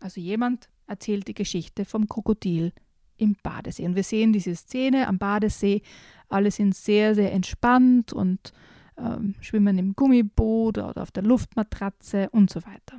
Also 0.00 0.20
jemand 0.20 0.68
erzählt 0.86 1.28
die 1.28 1.34
Geschichte 1.34 1.84
vom 1.84 2.08
Krokodil 2.08 2.72
im 3.16 3.36
Badesee. 3.42 3.86
Und 3.86 3.94
wir 3.94 4.04
sehen 4.04 4.32
diese 4.32 4.54
Szene 4.56 5.06
am 5.06 5.18
Badesee. 5.18 5.82
Alle 6.28 6.50
sind 6.50 6.74
sehr, 6.74 7.14
sehr 7.14 7.32
entspannt 7.32 8.12
und 8.12 8.52
ähm, 8.96 9.34
schwimmen 9.40 9.78
im 9.78 9.94
Gummiboot 9.94 10.78
oder 10.78 11.02
auf 11.02 11.10
der 11.10 11.22
Luftmatratze 11.22 12.30
und 12.30 12.50
so 12.50 12.64
weiter. 12.64 12.98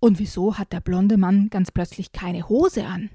Und 0.00 0.18
wieso 0.18 0.56
hat 0.58 0.72
der 0.72 0.80
blonde 0.80 1.18
Mann 1.18 1.50
ganz 1.50 1.70
plötzlich 1.70 2.12
keine 2.12 2.48
Hose 2.48 2.86
an? 2.86 3.10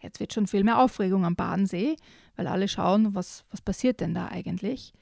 Jetzt 0.00 0.18
wird 0.18 0.32
schon 0.32 0.46
viel 0.46 0.64
mehr 0.64 0.78
Aufregung 0.78 1.26
am 1.26 1.36
Badensee, 1.36 1.96
weil 2.36 2.46
alle 2.46 2.68
schauen, 2.68 3.14
was, 3.14 3.44
was 3.50 3.60
passiert 3.60 4.00
denn 4.00 4.14
da 4.14 4.28
eigentlich. 4.28 4.94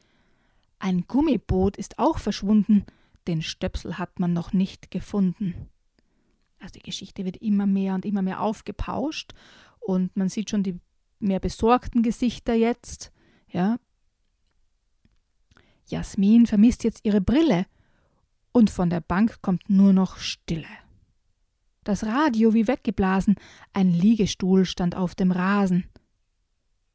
Ein 0.81 1.07
Gummiboot 1.07 1.77
ist 1.77 2.01
auch 2.01 2.19
verschwunden, 2.19 2.85
den 3.29 3.43
Stöpsel 3.43 3.99
hat 3.99 4.19
man 4.19 4.33
noch 4.33 4.53
nicht 4.53 4.91
gefunden. 4.91 5.55
Also 6.59 6.73
die 6.75 6.83
Geschichte 6.83 7.25
wird 7.25 7.37
immer 7.37 7.67
mehr 7.67 7.95
und 7.95 8.05
immer 8.05 8.23
mehr 8.23 8.41
aufgepauscht 8.41 9.35
und 9.79 10.17
man 10.17 10.29
sieht 10.29 10.51
schon 10.51 10.65
die 10.65 10.81
mehr 11.21 11.39
besorgten 11.39 12.03
Gesichter 12.03 12.55
jetzt. 12.55 13.13
Ja. 13.49 13.79
Jasmin 15.87 16.47
vermisst 16.47 16.83
jetzt 16.83 17.05
ihre 17.05 17.21
Brille 17.21 17.67
und 18.59 18.71
von 18.71 18.91
der 18.91 19.01
Bank 19.01 19.41
kommt 19.41 19.71
nur 19.71 19.93
noch 19.93 20.19
Stille 20.19 20.67
das 21.89 22.05
Radio 22.05 22.53
wie 22.53 22.69
weggeblasen, 22.69 23.37
ein 23.73 23.91
Liegestuhl 23.91 24.67
stand 24.67 24.95
auf 24.95 25.15
dem 25.15 25.33
Rasen 25.33 25.87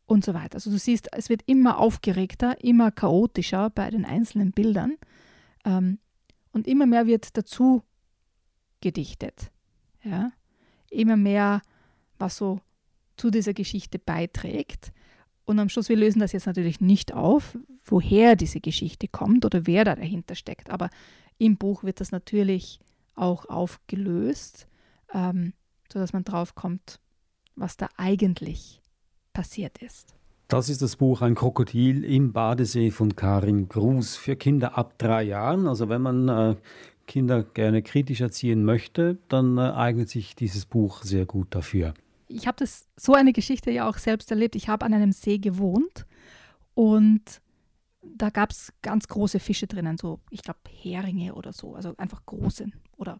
und 0.05 0.23
so 0.23 0.35
weiter. 0.35 0.55
Also 0.55 0.69
du 0.69 0.77
siehst, 0.77 1.09
es 1.13 1.29
wird 1.29 1.41
immer 1.47 1.79
aufgeregter, 1.79 2.63
immer 2.63 2.91
chaotischer 2.91 3.71
bei 3.71 3.89
den 3.89 4.05
einzelnen 4.05 4.51
Bildern 4.51 4.97
ähm, 5.65 5.97
und 6.51 6.67
immer 6.67 6.85
mehr 6.85 7.07
wird 7.07 7.35
dazu 7.35 7.81
gedichtet. 8.81 9.49
Ja? 10.03 10.31
Immer 10.91 11.17
mehr, 11.17 11.63
was 12.19 12.37
so 12.37 12.61
zu 13.17 13.31
dieser 13.31 13.55
Geschichte 13.55 13.97
beiträgt. 13.97 14.93
Und 15.45 15.59
am 15.59 15.69
Schluss, 15.69 15.89
wir 15.89 15.97
lösen 15.97 16.19
das 16.19 16.31
jetzt 16.31 16.45
natürlich 16.45 16.79
nicht 16.79 17.13
auf, 17.13 17.57
woher 17.83 18.35
diese 18.35 18.61
Geschichte 18.61 19.07
kommt 19.07 19.45
oder 19.45 19.67
wer 19.67 19.83
da 19.83 19.95
dahinter 19.95 20.35
steckt. 20.35 20.69
Aber 20.69 20.89
im 21.37 21.57
Buch 21.57 21.83
wird 21.83 21.99
das 21.99 22.11
natürlich 22.11 22.79
auch 23.15 23.49
aufgelöst 23.49 24.67
ähm, 25.13 25.53
sodass 25.91 26.13
man 26.13 26.23
draufkommt, 26.23 26.99
was 27.55 27.77
da 27.77 27.87
eigentlich 27.97 28.81
passiert 29.31 29.77
ist. 29.77 30.15
Das 30.47 30.69
ist 30.69 30.81
das 30.81 30.97
Buch 30.97 31.21
Ein 31.21 31.35
Krokodil 31.35 32.03
im 32.03 32.33
Badesee 32.33 32.91
von 32.91 33.15
Karin 33.15 33.69
Gruß 33.69 34.15
für 34.17 34.35
Kinder 34.35 34.77
ab 34.77 34.97
drei 34.97 35.23
Jahren. 35.23 35.67
Also 35.67 35.89
wenn 35.89 36.01
man 36.01 36.27
äh, 36.27 36.55
Kinder 37.07 37.43
gerne 37.43 37.81
kritisch 37.81 38.21
erziehen 38.21 38.65
möchte, 38.65 39.17
dann 39.29 39.57
äh, 39.57 39.61
eignet 39.61 40.09
sich 40.09 40.35
dieses 40.35 40.65
Buch 40.65 41.01
sehr 41.03 41.25
gut 41.25 41.47
dafür. 41.51 41.93
Ich 42.27 42.47
habe 42.47 42.57
das 42.57 42.87
so 42.95 43.13
eine 43.13 43.33
Geschichte 43.33 43.71
ja 43.71 43.87
auch 43.87 43.97
selbst 43.97 44.31
erlebt. 44.31 44.55
Ich 44.55 44.69
habe 44.69 44.85
an 44.85 44.93
einem 44.93 45.11
See 45.11 45.37
gewohnt 45.37 46.05
und 46.73 47.41
da 48.01 48.29
gab 48.29 48.51
es 48.51 48.73
ganz 48.81 49.07
große 49.07 49.39
Fische 49.39 49.67
drinnen, 49.67 49.97
so 49.97 50.19
ich 50.29 50.41
glaube 50.41 50.59
Heringe 50.69 51.35
oder 51.35 51.53
so, 51.53 51.75
also 51.75 51.95
einfach 51.97 52.25
große 52.25 52.67
oder 52.97 53.19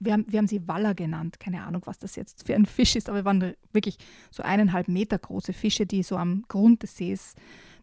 wir 0.00 0.14
haben, 0.14 0.24
wir 0.28 0.38
haben 0.38 0.46
sie 0.46 0.66
Waller 0.66 0.94
genannt, 0.94 1.38
keine 1.38 1.62
Ahnung, 1.62 1.82
was 1.84 1.98
das 1.98 2.16
jetzt 2.16 2.46
für 2.46 2.54
ein 2.54 2.64
Fisch 2.64 2.96
ist, 2.96 3.08
aber 3.08 3.18
wir 3.18 3.24
waren 3.26 3.54
wirklich 3.72 3.98
so 4.30 4.42
eineinhalb 4.42 4.88
Meter 4.88 5.18
große 5.18 5.52
Fische, 5.52 5.86
die 5.86 6.02
so 6.02 6.16
am 6.16 6.42
Grund 6.48 6.82
des 6.82 6.96
Sees 6.96 7.34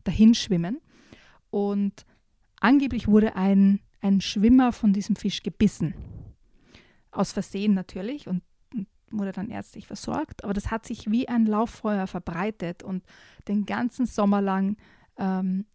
dahinschwimmen. 0.04 0.82
Und 1.52 2.06
angeblich 2.60 3.08
wurde 3.08 3.36
ein, 3.36 3.82
ein 4.02 4.20
Schwimmer 4.20 4.74
von 4.74 4.94
diesem 4.94 5.16
Fisch 5.16 5.44
gebissen. 5.44 5.94
Aus 7.12 7.34
Versehen 7.34 7.76
natürlich 7.76 8.28
und 8.28 8.42
wurde 9.12 9.32
dann 9.32 9.50
ärztlich 9.50 9.88
versorgt, 9.88 10.44
aber 10.44 10.54
das 10.54 10.72
hat 10.72 10.86
sich 10.86 11.10
wie 11.10 11.28
ein 11.28 11.46
Lauffeuer 11.46 12.08
verbreitet 12.08 12.84
und 12.84 13.04
den 13.48 13.66
ganzen 13.66 14.06
Sommer 14.06 14.42
lang 14.42 14.78
ähm, 15.18 15.66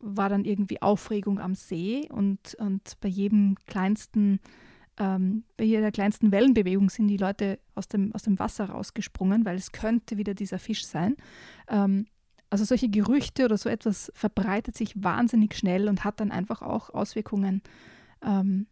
war 0.00 0.28
dann 0.28 0.44
irgendwie 0.44 0.82
Aufregung 0.82 1.38
am 1.38 1.54
See 1.54 2.08
und, 2.10 2.54
und 2.54 2.98
bei 3.00 3.08
jedem 3.08 3.56
kleinsten, 3.66 4.40
ähm, 4.98 5.44
bei 5.56 5.64
jeder 5.64 5.92
kleinsten 5.92 6.32
Wellenbewegung 6.32 6.90
sind 6.90 7.08
die 7.08 7.18
Leute 7.18 7.58
aus 7.74 7.86
dem, 7.86 8.14
aus 8.14 8.22
dem 8.22 8.38
Wasser 8.38 8.70
rausgesprungen, 8.70 9.44
weil 9.44 9.56
es 9.56 9.72
könnte 9.72 10.16
wieder 10.16 10.34
dieser 10.34 10.58
Fisch 10.58 10.86
sein. 10.86 11.16
Ähm, 11.68 12.06
also 12.48 12.64
solche 12.64 12.88
Gerüchte 12.88 13.44
oder 13.44 13.56
so 13.56 13.68
etwas 13.68 14.10
verbreitet 14.14 14.76
sich 14.76 15.00
wahnsinnig 15.02 15.54
schnell 15.54 15.88
und 15.88 16.02
hat 16.02 16.18
dann 16.18 16.32
einfach 16.32 16.62
auch 16.62 16.90
Auswirkungen 16.90 17.62
ähm, 18.22 18.66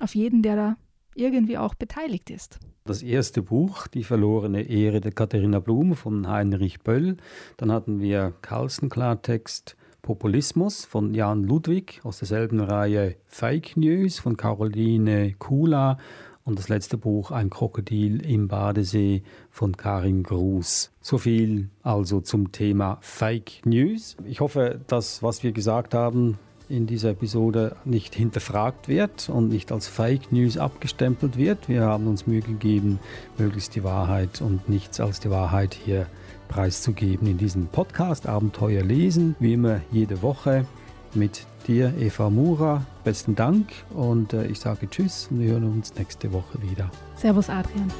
auf 0.00 0.14
jeden, 0.14 0.42
der 0.42 0.56
da 0.56 0.76
irgendwie 1.14 1.58
auch 1.58 1.74
beteiligt 1.74 2.30
ist. 2.30 2.58
Das 2.84 3.02
erste 3.02 3.42
Buch, 3.42 3.86
Die 3.86 4.04
verlorene 4.04 4.62
Ehre 4.62 5.00
der 5.00 5.12
Katharina 5.12 5.60
Blum 5.60 5.94
von 5.94 6.28
Heinrich 6.28 6.80
Böll. 6.80 7.16
Dann 7.56 7.70
hatten 7.70 8.00
wir 8.00 8.32
Carlsen 8.42 8.88
Klartext, 8.88 9.76
Populismus 10.02 10.84
von 10.86 11.14
Jan 11.14 11.44
Ludwig 11.44 12.00
aus 12.04 12.18
derselben 12.18 12.60
Reihe 12.60 13.16
Fake 13.26 13.76
News 13.76 14.18
von 14.18 14.36
Caroline 14.36 15.34
Kula 15.38 15.98
und 16.44 16.58
das 16.58 16.68
letzte 16.68 16.96
Buch 16.96 17.30
Ein 17.30 17.50
Krokodil 17.50 18.24
im 18.24 18.48
Badesee 18.48 19.22
von 19.50 19.76
Karin 19.76 20.22
Gruß. 20.22 20.90
So 21.00 21.18
viel 21.18 21.68
also 21.82 22.20
zum 22.20 22.50
Thema 22.50 22.98
Fake 23.02 23.64
News. 23.64 24.16
Ich 24.24 24.40
hoffe, 24.40 24.80
dass 24.86 25.22
was 25.22 25.42
wir 25.42 25.52
gesagt 25.52 25.94
haben 25.94 26.38
in 26.70 26.86
dieser 26.86 27.10
Episode 27.10 27.76
nicht 27.84 28.14
hinterfragt 28.14 28.88
wird 28.88 29.28
und 29.28 29.48
nicht 29.48 29.72
als 29.72 29.88
Fake 29.88 30.32
News 30.32 30.56
abgestempelt 30.56 31.36
wird. 31.36 31.68
Wir 31.68 31.82
haben 31.82 32.06
uns 32.06 32.26
Mühe 32.26 32.40
gegeben, 32.40 32.98
möglichst 33.38 33.74
die 33.74 33.84
Wahrheit 33.84 34.40
und 34.40 34.68
nichts 34.68 35.00
als 35.00 35.20
die 35.20 35.30
Wahrheit 35.30 35.74
hier 35.74 36.06
preiszugeben 36.48 37.26
in 37.28 37.38
diesem 37.38 37.66
Podcast 37.66 38.28
Abenteuer 38.28 38.82
lesen, 38.82 39.36
wie 39.38 39.54
immer 39.54 39.80
jede 39.90 40.22
Woche 40.22 40.66
mit 41.14 41.46
dir, 41.66 41.92
Eva 41.98 42.30
Mura. 42.30 42.84
Besten 43.04 43.34
Dank 43.34 43.68
und 43.90 44.32
äh, 44.32 44.46
ich 44.46 44.60
sage 44.60 44.88
Tschüss 44.88 45.28
und 45.30 45.40
wir 45.40 45.52
hören 45.52 45.64
uns 45.64 45.94
nächste 45.94 46.32
Woche 46.32 46.60
wieder. 46.62 46.90
Servus, 47.16 47.48
Adrian. 47.48 47.90